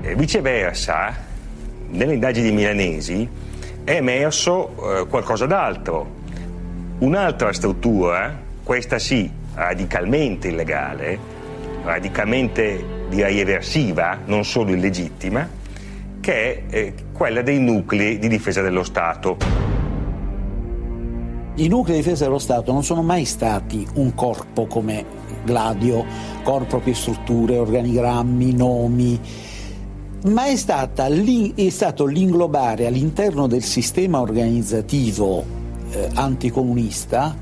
E 0.01 0.15
viceversa, 0.15 1.28
nelle 1.91 2.13
indagini 2.13 2.51
milanesi 2.51 3.27
è 3.83 3.91
emerso 3.91 5.01
eh, 5.01 5.07
qualcosa 5.07 5.45
d'altro. 5.45 6.17
Un'altra 6.99 7.53
struttura, 7.53 8.37
questa 8.63 8.99
sì, 8.99 9.29
radicalmente 9.53 10.49
illegale, 10.49 11.17
radicalmente 11.83 12.83
direi 13.09 13.39
eversiva, 13.39 14.17
non 14.25 14.45
solo 14.45 14.71
illegittima, 14.71 15.47
che 16.19 16.33
è 16.33 16.63
eh, 16.69 16.93
quella 17.11 17.41
dei 17.41 17.59
nuclei 17.59 18.19
di 18.19 18.27
difesa 18.27 18.61
dello 18.61 18.83
Stato. 18.83 19.37
I 21.55 21.67
nuclei 21.67 21.97
di 21.97 22.03
difesa 22.03 22.25
dello 22.25 22.37
Stato 22.37 22.71
non 22.71 22.83
sono 22.83 23.01
mai 23.01 23.25
stati 23.25 23.87
un 23.95 24.13
corpo 24.13 24.67
come 24.67 25.17
Gladio, 25.43 26.05
corpo 26.43 26.79
che 26.81 26.93
strutture, 26.93 27.57
organigrammi, 27.57 28.53
nomi, 28.53 29.19
ma 30.23 30.45
è, 30.45 30.53
è, 30.53 31.69
stato 31.69 32.05
l'inglobare 32.05 32.87
all'interno 32.87 33.47
del 33.47 33.63
sistema 33.63 34.19
organizzativo 34.19 35.45
eh, 35.91 36.09
anticomunista 36.15 37.35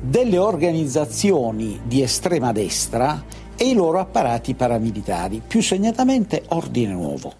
delle 0.00 0.38
organizzazioni 0.38 1.80
di 1.84 2.02
estrema 2.02 2.52
destra 2.52 3.22
e 3.56 3.68
i 3.68 3.74
loro 3.74 4.00
apparati 4.00 4.54
paramilitari, 4.54 5.40
più 5.46 5.62
segnatamente 5.62 6.42
Ordine 6.48 6.92
Nuovo. 6.92 7.32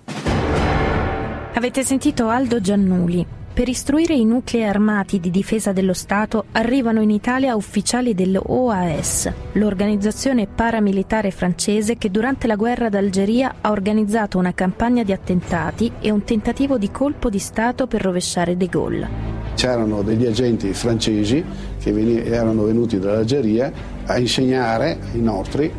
Avete 1.54 1.84
sentito 1.84 2.28
Aldo 2.28 2.60
Giannuli, 2.60 3.26
per 3.52 3.68
istruire 3.68 4.14
i 4.14 4.24
nuclei 4.24 4.64
armati 4.64 5.20
di 5.20 5.30
difesa 5.30 5.72
dello 5.72 5.92
Stato 5.92 6.46
arrivano 6.52 7.02
in 7.02 7.10
Italia 7.10 7.54
ufficiali 7.54 8.14
dell'OAS, 8.14 9.30
l'organizzazione 9.52 10.46
paramilitare 10.46 11.30
francese 11.30 11.98
che 11.98 12.10
durante 12.10 12.46
la 12.46 12.56
guerra 12.56 12.88
d'Algeria 12.88 13.56
ha 13.60 13.70
organizzato 13.70 14.38
una 14.38 14.54
campagna 14.54 15.02
di 15.02 15.12
attentati 15.12 15.92
e 16.00 16.10
un 16.10 16.24
tentativo 16.24 16.78
di 16.78 16.90
colpo 16.90 17.28
di 17.28 17.38
Stato 17.38 17.86
per 17.86 18.00
rovesciare 18.00 18.56
De 18.56 18.66
Gaulle. 18.68 19.08
C'erano 19.54 20.00
degli 20.00 20.24
agenti 20.24 20.72
francesi 20.72 21.44
che 21.78 22.24
erano 22.24 22.64
venuti 22.64 22.98
dall'Algeria 22.98 23.70
a 24.06 24.18
insegnare 24.18 24.98
ai 25.12 25.20
nostri 25.20 25.70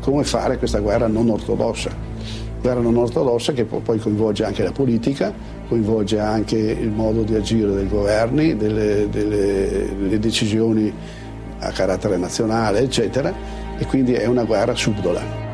come 0.00 0.24
fare 0.24 0.56
questa 0.56 0.78
guerra 0.78 1.08
non 1.08 1.28
ortodossa. 1.28 2.07
Guerra 2.60 2.80
non 2.80 2.96
ortodossa 2.96 3.52
che 3.52 3.64
poi 3.64 3.98
coinvolge 3.98 4.44
anche 4.44 4.62
la 4.62 4.72
politica, 4.72 5.32
coinvolge 5.68 6.18
anche 6.18 6.56
il 6.56 6.90
modo 6.90 7.22
di 7.22 7.34
agire 7.34 7.72
dei 7.72 7.88
governi, 7.88 8.56
delle, 8.56 9.08
delle, 9.10 9.88
delle 9.96 10.18
decisioni 10.18 10.92
a 11.60 11.70
carattere 11.70 12.16
nazionale, 12.16 12.80
eccetera, 12.80 13.32
e 13.78 13.86
quindi 13.86 14.12
è 14.12 14.26
una 14.26 14.44
guerra 14.44 14.74
subdola. 14.74 15.46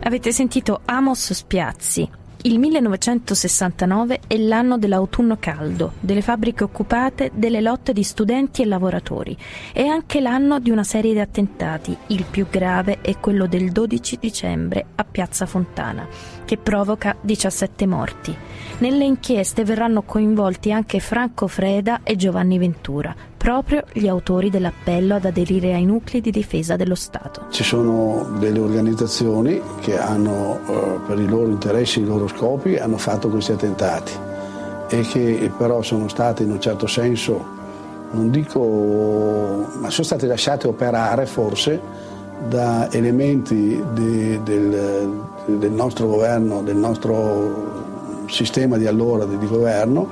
Avete 0.00 0.32
sentito 0.32 0.80
Amos 0.84 1.32
Spiazzi, 1.32 2.08
il 2.42 2.60
1969 2.60 4.20
è 4.28 4.36
l'anno 4.36 4.78
dell'autunno 4.78 5.38
caldo, 5.40 5.94
delle 5.98 6.22
fabbriche 6.22 6.62
occupate, 6.62 7.32
delle 7.34 7.60
lotte 7.60 7.92
di 7.92 8.04
studenti 8.04 8.62
e 8.62 8.66
lavoratori. 8.66 9.36
È 9.72 9.84
anche 9.84 10.20
l'anno 10.20 10.60
di 10.60 10.70
una 10.70 10.84
serie 10.84 11.12
di 11.12 11.18
attentati. 11.18 11.96
Il 12.08 12.24
più 12.30 12.46
grave 12.48 13.00
è 13.00 13.18
quello 13.18 13.46
del 13.46 13.72
12 13.72 14.18
dicembre 14.20 14.86
a 14.94 15.04
Piazza 15.04 15.46
Fontana, 15.46 16.06
che 16.48 16.56
provoca 16.56 17.14
17 17.20 17.86
morti. 17.86 18.34
Nelle 18.78 19.04
inchieste 19.04 19.64
verranno 19.64 20.00
coinvolti 20.00 20.72
anche 20.72 20.98
Franco 20.98 21.46
Freda 21.46 22.00
e 22.02 22.16
Giovanni 22.16 22.56
Ventura, 22.56 23.14
proprio 23.36 23.84
gli 23.92 24.08
autori 24.08 24.48
dell'appello 24.48 25.16
ad 25.16 25.26
aderire 25.26 25.74
ai 25.74 25.84
nuclei 25.84 26.22
di 26.22 26.30
difesa 26.30 26.74
dello 26.76 26.94
Stato. 26.94 27.48
Ci 27.50 27.62
sono 27.62 28.30
delle 28.38 28.60
organizzazioni 28.60 29.60
che 29.80 29.98
hanno 29.98 30.58
eh, 30.66 30.98
per 31.06 31.18
i 31.18 31.28
loro 31.28 31.50
interessi, 31.50 32.00
i 32.00 32.06
loro 32.06 32.26
scopi, 32.28 32.78
hanno 32.78 32.96
fatto 32.96 33.28
questi 33.28 33.52
attentati 33.52 34.12
e 34.88 35.02
che 35.02 35.52
però 35.54 35.82
sono 35.82 36.08
state 36.08 36.44
in 36.44 36.52
un 36.52 36.60
certo 36.62 36.86
senso, 36.86 37.44
non 38.12 38.30
dico, 38.30 39.66
ma 39.80 39.90
sono 39.90 40.06
state 40.06 40.26
lasciate 40.26 40.66
operare 40.66 41.26
forse 41.26 41.78
da 42.48 42.90
elementi 42.90 43.84
di, 43.92 44.40
del, 44.42 45.26
del 45.56 45.70
nostro 45.70 46.06
governo, 46.06 46.62
del 46.62 46.76
nostro 46.76 48.26
sistema 48.28 48.76
di 48.76 48.86
allora 48.86 49.24
di, 49.24 49.46
governo 49.46 50.08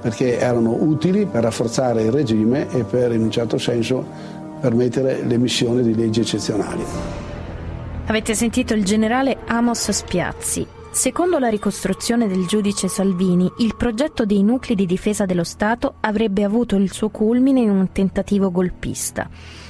perché 0.00 0.38
erano 0.38 0.76
utili 0.78 1.24
per 1.24 1.44
rafforzare 1.44 2.02
il 2.02 2.12
regime 2.12 2.68
e 2.70 2.84
per 2.84 3.12
in 3.12 3.22
un 3.22 3.30
certo 3.30 3.56
senso 3.56 4.04
permettere 4.60 5.22
l'emissione 5.22 5.82
di 5.82 5.94
leggi 5.94 6.20
eccezionali. 6.20 6.84
Avete 8.06 8.34
sentito 8.34 8.74
il 8.74 8.84
generale 8.84 9.38
Amos 9.46 9.90
Spiazzi. 9.90 10.66
Secondo 10.90 11.38
la 11.38 11.48
ricostruzione 11.48 12.28
del 12.28 12.46
giudice 12.46 12.86
Salvini, 12.86 13.50
il 13.58 13.74
progetto 13.76 14.26
dei 14.26 14.42
nuclei 14.42 14.76
di 14.76 14.86
difesa 14.86 15.24
dello 15.24 15.42
Stato 15.42 15.94
avrebbe 16.00 16.44
avuto 16.44 16.76
il 16.76 16.92
suo 16.92 17.08
culmine 17.08 17.60
in 17.60 17.70
un 17.70 17.90
tentativo 17.90 18.50
golpista. 18.50 19.28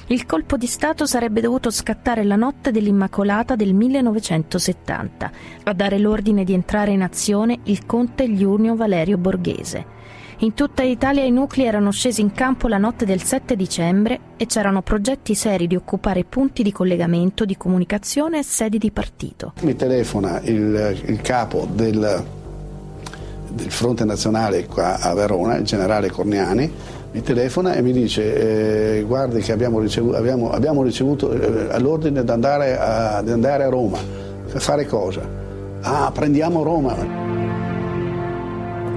Il 0.09 0.27
colpo 0.27 0.59
di 0.59 0.67
Stato 0.67 1.07
sarebbe 1.07 1.41
dovuto 1.41 1.71
scattare 1.71 2.25
la 2.25 2.37
notte 2.37 2.71
dell'Immacolata 2.71 3.57
del 3.57 3.73
1970. 3.73 5.31
A 5.63 5.73
dare 5.73 5.99
l'ordine 5.99 6.45
di 6.45 6.53
entrare 6.53 6.91
in 6.91 7.01
azione 7.01 7.61
il 7.65 7.87
conte 7.87 8.35
Giurnio 8.35 8.77
Valerio 8.77 9.17
Borghese. 9.17 9.93
In 10.39 10.53
tutta 10.53 10.83
Italia 10.83 11.25
i 11.25 11.31
nuclei 11.31 11.67
erano 11.67 11.91
scesi 11.91 12.21
in 12.21 12.33
campo 12.33 12.69
la 12.69 12.77
notte 12.77 13.07
del 13.07 13.23
7 13.23 13.57
dicembre 13.57 14.21
e 14.37 14.45
c'erano 14.45 14.83
progetti 14.83 15.35
seri 15.35 15.67
di 15.67 15.75
occupare 15.75 16.25
punti 16.25 16.63
di 16.63 16.71
collegamento, 16.71 17.47
di 17.47 17.57
comunicazione 17.57 18.41
e 18.41 18.43
sedi 18.43 18.77
di 18.77 18.91
partito. 18.91 19.55
Mi 19.63 19.75
telefona 19.75 20.39
il, 20.43 21.01
il 21.07 21.21
capo 21.23 21.67
del, 21.73 22.25
del 23.49 23.71
Fronte 23.71 24.05
Nazionale 24.05 24.67
qua 24.67 24.99
a 25.01 25.15
Verona, 25.15 25.57
il 25.57 25.65
generale 25.65 26.11
Corniani, 26.11 26.71
mi 27.15 27.23
telefona 27.23 27.75
e 27.75 27.83
mi 27.83 27.93
dice 27.93 28.99
eh, 28.99 29.03
guardi 29.03 29.41
che 29.41 29.53
abbiamo 29.53 29.79
ricevuto, 29.79 30.17
abbiamo, 30.17 30.51
abbiamo 30.51 30.83
ricevuto 30.83 31.31
eh, 31.31 31.79
l'ordine 31.79 32.25
di 32.25 32.31
andare, 32.31 32.77
a, 32.77 33.23
di 33.23 33.31
andare 33.31 33.63
a 33.63 33.69
Roma. 33.69 33.99
Per 34.51 34.61
fare 34.61 34.85
cosa? 34.85 35.23
Ah, 35.83 36.11
prendiamo 36.13 36.65
Roma. 36.65 37.23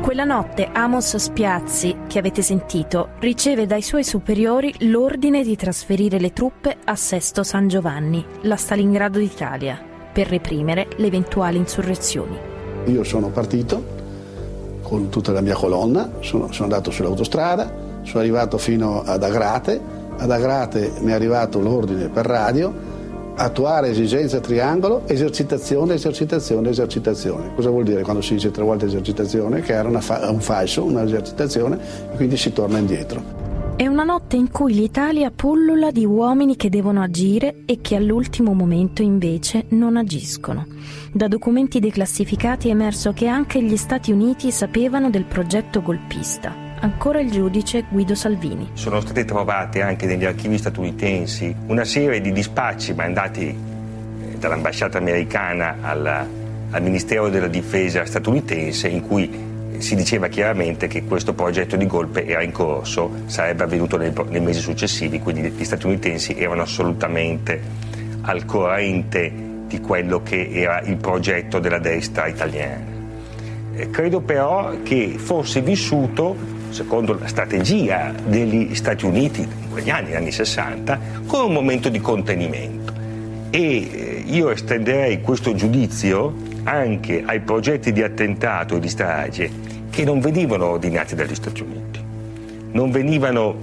Quella 0.01 0.23
notte 0.23 0.67
Amos 0.73 1.15
Spiazzi, 1.15 1.95
che 2.07 2.17
avete 2.17 2.41
sentito, 2.41 3.09
riceve 3.19 3.67
dai 3.67 3.83
suoi 3.83 4.03
superiori 4.03 4.73
l'ordine 4.89 5.43
di 5.43 5.55
trasferire 5.55 6.19
le 6.19 6.33
truppe 6.33 6.75
a 6.85 6.95
Sesto 6.95 7.43
San 7.43 7.67
Giovanni, 7.67 8.25
la 8.41 8.55
Stalingrado 8.55 9.19
d'Italia, 9.19 9.79
per 10.11 10.27
reprimere 10.27 10.87
le 10.95 11.05
eventuali 11.05 11.57
insurrezioni. 11.57 12.35
Io 12.85 13.03
sono 13.03 13.29
partito 13.29 13.95
con 14.81 15.09
tutta 15.09 15.31
la 15.31 15.41
mia 15.41 15.55
colonna, 15.55 16.13
sono, 16.21 16.51
sono 16.51 16.63
andato 16.63 16.89
sull'autostrada, 16.89 17.85
sono 18.07 18.23
arrivato 18.23 18.57
fino 18.57 19.03
ad 19.05 19.21
Agrate, 19.21 19.79
ad 20.17 20.31
Agrate 20.31 20.93
mi 21.01 21.11
è 21.11 21.13
arrivato 21.13 21.59
l'ordine 21.59 22.07
per 22.07 22.25
radio 22.25 22.95
attuare 23.39 23.89
esigenza 23.89 24.39
triangolo, 24.39 25.03
esercitazione, 25.05 25.93
esercitazione, 25.93 26.69
esercitazione. 26.69 27.53
Cosa 27.53 27.69
vuol 27.69 27.83
dire 27.83 28.01
quando 28.01 28.21
si 28.21 28.33
dice 28.33 28.49
tre 28.49 28.63
volte 28.63 28.85
esercitazione? 28.85 29.61
Che 29.61 29.73
era 29.73 30.01
fa- 30.01 30.29
un 30.31 30.39
falso, 30.39 30.83
un'esercitazione, 30.83 31.77
e 32.13 32.15
quindi 32.15 32.35
si 32.35 32.51
torna 32.51 32.79
indietro. 32.79 33.45
È 33.75 33.85
una 33.85 34.03
notte 34.03 34.37
in 34.37 34.49
cui 34.49 34.73
l'Italia 34.73 35.29
pullula 35.29 35.91
di 35.91 36.03
uomini 36.03 36.55
che 36.55 36.69
devono 36.69 37.03
agire 37.03 37.57
e 37.67 37.77
che 37.79 37.95
all'ultimo 37.95 38.53
momento 38.53 39.03
invece 39.03 39.65
non 39.69 39.97
agiscono. 39.97 40.65
Da 41.11 41.27
documenti 41.27 41.79
declassificati 41.79 42.69
è 42.69 42.71
emerso 42.71 43.13
che 43.13 43.27
anche 43.27 43.61
gli 43.61 43.77
Stati 43.77 44.11
Uniti 44.11 44.49
sapevano 44.49 45.11
del 45.11 45.25
progetto 45.25 45.83
golpista 45.83 46.65
ancora 46.79 47.19
il 47.19 47.31
giudice 47.31 47.85
Guido 47.89 48.15
Salvini. 48.15 48.69
Sono 48.73 48.99
state 48.99 49.25
trovate 49.25 49.81
anche 49.81 50.05
negli 50.05 50.25
archivi 50.25 50.57
statunitensi 50.57 51.53
una 51.67 51.83
serie 51.85 52.21
di 52.21 52.31
dispacci 52.31 52.93
mandati 52.93 53.47
eh, 53.47 54.37
dall'ambasciata 54.37 54.97
americana 54.97 55.77
alla, 55.81 56.27
al 56.71 56.81
Ministero 56.81 57.29
della 57.29 57.47
Difesa 57.47 58.05
statunitense 58.05 58.87
in 58.87 59.01
cui 59.01 59.45
si 59.77 59.95
diceva 59.95 60.27
chiaramente 60.27 60.87
che 60.87 61.03
questo 61.03 61.33
progetto 61.33 61.75
di 61.75 61.85
golpe 61.85 62.25
era 62.25 62.41
in 62.41 62.51
corso, 62.51 63.11
sarebbe 63.25 63.63
avvenuto 63.63 63.97
nei, 63.97 64.11
nei 64.29 64.41
mesi 64.41 64.59
successivi, 64.59 65.19
quindi 65.19 65.49
gli 65.51 65.63
statunitensi 65.63 66.35
erano 66.37 66.63
assolutamente 66.63 67.61
al 68.21 68.45
corrente 68.45 69.31
di 69.67 69.79
quello 69.79 70.23
che 70.23 70.49
era 70.51 70.81
il 70.81 70.97
progetto 70.97 71.59
della 71.59 71.79
destra 71.79 72.27
italiana. 72.27 72.95
Eh, 73.75 73.89
credo 73.91 74.21
però 74.21 74.73
che 74.81 75.15
fosse 75.17 75.61
vissuto 75.61 76.35
secondo 76.77 77.17
la 77.17 77.27
strategia 77.27 78.13
degli 78.27 78.75
Stati 78.75 79.05
Uniti 79.05 79.41
in 79.41 79.71
quegli 79.71 79.89
anni, 79.89 80.13
anni 80.13 80.31
60, 80.31 80.99
con 81.25 81.45
un 81.45 81.53
momento 81.53 81.89
di 81.89 81.99
contenimento. 81.99 82.93
E 83.49 83.59
eh, 83.59 84.23
io 84.27 84.51
estenderei 84.51 85.21
questo 85.21 85.55
giudizio 85.55 86.35
anche 86.65 87.23
ai 87.25 87.39
progetti 87.39 87.91
di 87.91 88.03
attentato 88.03 88.75
e 88.75 88.79
di 88.79 88.89
strage 88.89 89.49
che 89.89 90.03
non 90.03 90.19
venivano 90.19 90.67
ordinati 90.67 91.15
dagli 91.15 91.33
Stati 91.33 91.63
Uniti, 91.63 91.99
non, 92.73 92.91
venivano, 92.91 93.55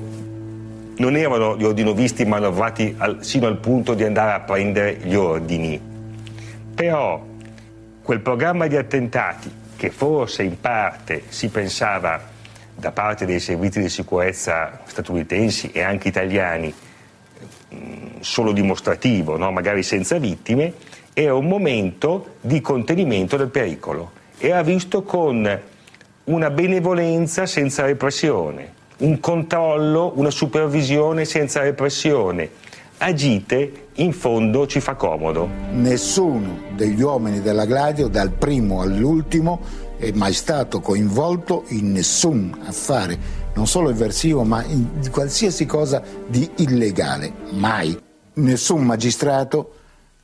non 0.96 1.14
erano 1.14 1.56
gli 1.56 1.64
ordinovisti 1.64 2.24
manovrati 2.24 2.96
al, 2.98 3.18
sino 3.20 3.46
al 3.46 3.58
punto 3.58 3.94
di 3.94 4.02
andare 4.02 4.32
a 4.32 4.40
prendere 4.40 4.98
gli 5.04 5.14
ordini. 5.14 5.80
Però 6.74 7.24
quel 8.02 8.18
programma 8.18 8.66
di 8.66 8.76
attentati 8.76 9.48
che 9.76 9.90
forse 9.90 10.42
in 10.42 10.58
parte 10.58 11.22
si 11.28 11.48
pensava 11.48 12.32
da 12.76 12.90
parte 12.92 13.24
dei 13.26 13.40
servizi 13.40 13.80
di 13.80 13.88
sicurezza 13.88 14.80
statunitensi 14.84 15.70
e 15.72 15.82
anche 15.82 16.08
italiani 16.08 16.72
mm, 17.74 18.20
solo 18.20 18.52
dimostrativo, 18.52 19.36
no? 19.36 19.50
magari 19.52 19.82
senza 19.82 20.18
vittime, 20.18 20.72
era 21.12 21.34
un 21.34 21.46
momento 21.46 22.36
di 22.40 22.60
contenimento 22.60 23.36
del 23.36 23.48
pericolo. 23.48 24.10
Era 24.38 24.62
visto 24.62 25.02
con 25.02 25.60
una 26.24 26.50
benevolenza 26.50 27.46
senza 27.46 27.84
repressione, 27.84 28.72
un 28.98 29.20
controllo, 29.20 30.12
una 30.16 30.30
supervisione 30.30 31.24
senza 31.24 31.60
repressione. 31.60 32.50
Agite, 32.98 33.88
in 33.94 34.12
fondo 34.12 34.66
ci 34.66 34.80
fa 34.80 34.94
comodo. 34.94 35.48
Nessuno 35.72 36.58
degli 36.74 37.02
uomini 37.02 37.40
della 37.40 37.64
Gladio, 37.64 38.08
dal 38.08 38.30
primo 38.30 38.80
all'ultimo, 38.80 39.60
è 40.04 40.12
mai 40.12 40.32
stato 40.32 40.80
coinvolto 40.80 41.64
in 41.68 41.92
nessun 41.92 42.56
affare, 42.64 43.18
non 43.54 43.66
solo 43.66 43.90
eversivo, 43.90 44.44
ma 44.44 44.62
in 44.64 45.08
qualsiasi 45.10 45.66
cosa 45.66 46.02
di 46.26 46.48
illegale. 46.56 47.32
Mai. 47.52 47.98
Nessun 48.34 48.84
magistrato, 48.84 49.74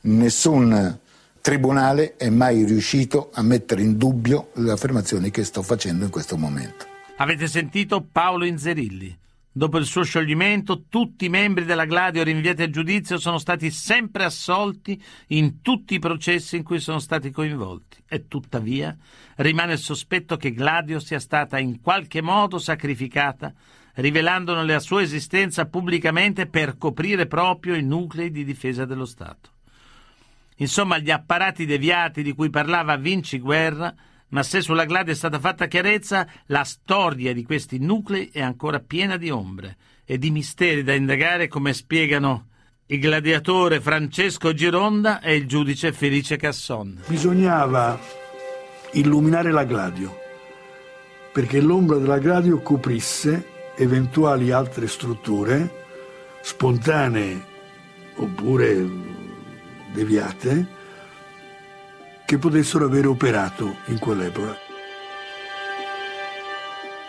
nessun 0.01 0.99
tribunale 1.41 2.15
è 2.17 2.29
mai 2.29 2.63
riuscito 2.63 3.29
a 3.33 3.41
mettere 3.41 3.81
in 3.81 3.97
dubbio 3.97 4.49
le 4.55 4.71
affermazioni 4.71 5.31
che 5.31 5.43
sto 5.43 5.61
facendo 5.61 6.05
in 6.05 6.11
questo 6.11 6.37
momento. 6.37 6.85
Avete 7.17 7.47
sentito 7.47 8.05
Paolo 8.09 8.45
Inzerilli. 8.45 9.17
Dopo 9.53 9.77
il 9.77 9.85
suo 9.85 10.03
scioglimento, 10.03 10.85
tutti 10.87 11.25
i 11.25 11.29
membri 11.29 11.65
della 11.65 11.83
Gladio 11.83 12.23
rinviati 12.23 12.61
a 12.61 12.69
giudizio 12.69 13.17
sono 13.17 13.37
stati 13.37 13.69
sempre 13.69 14.23
assolti 14.23 15.01
in 15.27 15.61
tutti 15.61 15.95
i 15.95 15.99
processi 15.99 16.55
in 16.55 16.63
cui 16.63 16.79
sono 16.79 16.99
stati 16.99 17.31
coinvolti. 17.31 18.01
E 18.07 18.29
tuttavia 18.29 18.95
rimane 19.35 19.73
il 19.73 19.79
sospetto 19.79 20.37
che 20.37 20.53
Gladio 20.53 20.99
sia 20.99 21.19
stata 21.19 21.59
in 21.59 21.81
qualche 21.81 22.21
modo 22.21 22.59
sacrificata, 22.59 23.53
rivelandone 23.95 24.65
la 24.65 24.79
sua 24.79 25.01
esistenza 25.01 25.65
pubblicamente 25.65 26.47
per 26.47 26.77
coprire 26.77 27.25
proprio 27.25 27.75
i 27.75 27.83
nuclei 27.83 28.31
di 28.31 28.45
difesa 28.45 28.85
dello 28.85 29.05
Stato. 29.05 29.49
Insomma, 30.57 30.97
gli 30.97 31.11
apparati 31.11 31.65
deviati 31.65 32.23
di 32.23 32.31
cui 32.31 32.49
parlava 32.49 32.95
Vinci 32.95 33.37
Guerra 33.37 33.93
ma 34.31 34.43
se 34.43 34.61
sulla 34.61 34.85
Gladia 34.85 35.13
è 35.13 35.15
stata 35.15 35.39
fatta 35.39 35.67
chiarezza, 35.67 36.27
la 36.47 36.63
storia 36.63 37.33
di 37.33 37.43
questi 37.43 37.79
nuclei 37.79 38.29
è 38.31 38.41
ancora 38.41 38.79
piena 38.79 39.17
di 39.17 39.29
ombre 39.29 39.77
e 40.05 40.17
di 40.17 40.31
misteri 40.31 40.83
da 40.83 40.93
indagare 40.93 41.47
come 41.47 41.73
spiegano 41.73 42.47
il 42.87 42.99
gladiatore 42.99 43.79
Francesco 43.79 44.53
Gironda 44.53 45.21
e 45.21 45.35
il 45.35 45.47
giudice 45.47 45.93
Felice 45.93 46.37
Casson. 46.37 47.01
Bisognava 47.07 47.99
illuminare 48.93 49.51
la 49.51 49.63
Gladio 49.63 50.19
perché 51.31 51.61
l'ombra 51.61 51.97
della 51.97 52.19
Gladio 52.19 52.59
coprisse 52.61 53.47
eventuali 53.75 54.51
altre 54.51 54.87
strutture 54.87 55.79
spontanee 56.41 57.45
oppure 58.15 58.89
deviate 59.93 60.79
che 62.31 62.37
potessero 62.37 62.85
aver 62.85 63.07
operato 63.07 63.75
in 63.87 63.99
quell'epoca. 63.99 64.55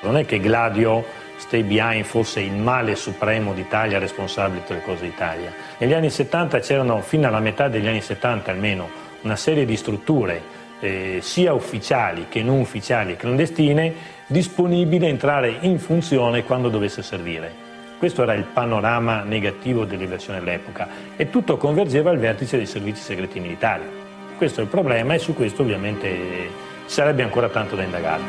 Non 0.00 0.16
è 0.16 0.26
che 0.26 0.40
Gladio 0.40 1.04
Stay 1.36 1.62
Behind 1.62 2.04
fosse 2.04 2.40
il 2.40 2.54
male 2.54 2.96
supremo 2.96 3.54
d'Italia 3.54 4.00
responsabile 4.00 4.64
delle 4.66 4.82
cose 4.82 5.04
d'Italia. 5.04 5.52
Negli 5.78 5.92
anni 5.92 6.10
70 6.10 6.58
c'erano, 6.58 7.00
fino 7.02 7.28
alla 7.28 7.38
metà 7.38 7.68
degli 7.68 7.86
anni 7.86 8.00
70 8.00 8.50
almeno, 8.50 8.90
una 9.20 9.36
serie 9.36 9.64
di 9.64 9.76
strutture, 9.76 10.42
eh, 10.80 11.20
sia 11.22 11.52
ufficiali 11.52 12.26
che 12.28 12.42
non 12.42 12.58
ufficiali 12.58 13.12
e 13.12 13.16
clandestine, 13.16 13.94
disponibili 14.26 15.04
a 15.04 15.08
entrare 15.08 15.58
in 15.60 15.78
funzione 15.78 16.42
quando 16.42 16.68
dovesse 16.68 17.04
servire. 17.04 17.54
Questo 17.96 18.24
era 18.24 18.34
il 18.34 18.46
panorama 18.52 19.22
negativo 19.22 19.84
dell'eversione 19.84 20.40
dell'epoca 20.40 20.88
e 21.14 21.30
tutto 21.30 21.56
convergeva 21.58 22.10
al 22.10 22.18
vertice 22.18 22.56
dei 22.56 22.66
servizi 22.66 23.02
segreti 23.02 23.38
militari. 23.38 24.01
Questo 24.37 24.61
è 24.61 24.64
il 24.64 24.68
problema 24.68 25.14
e 25.14 25.18
su 25.18 25.35
questo 25.35 25.62
ovviamente 25.62 26.51
sarebbe 26.87 27.22
ancora 27.22 27.49
tanto 27.49 27.76
da 27.76 27.83
indagare. 27.83 28.22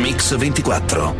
Mix 0.00 0.36
24 0.36 1.14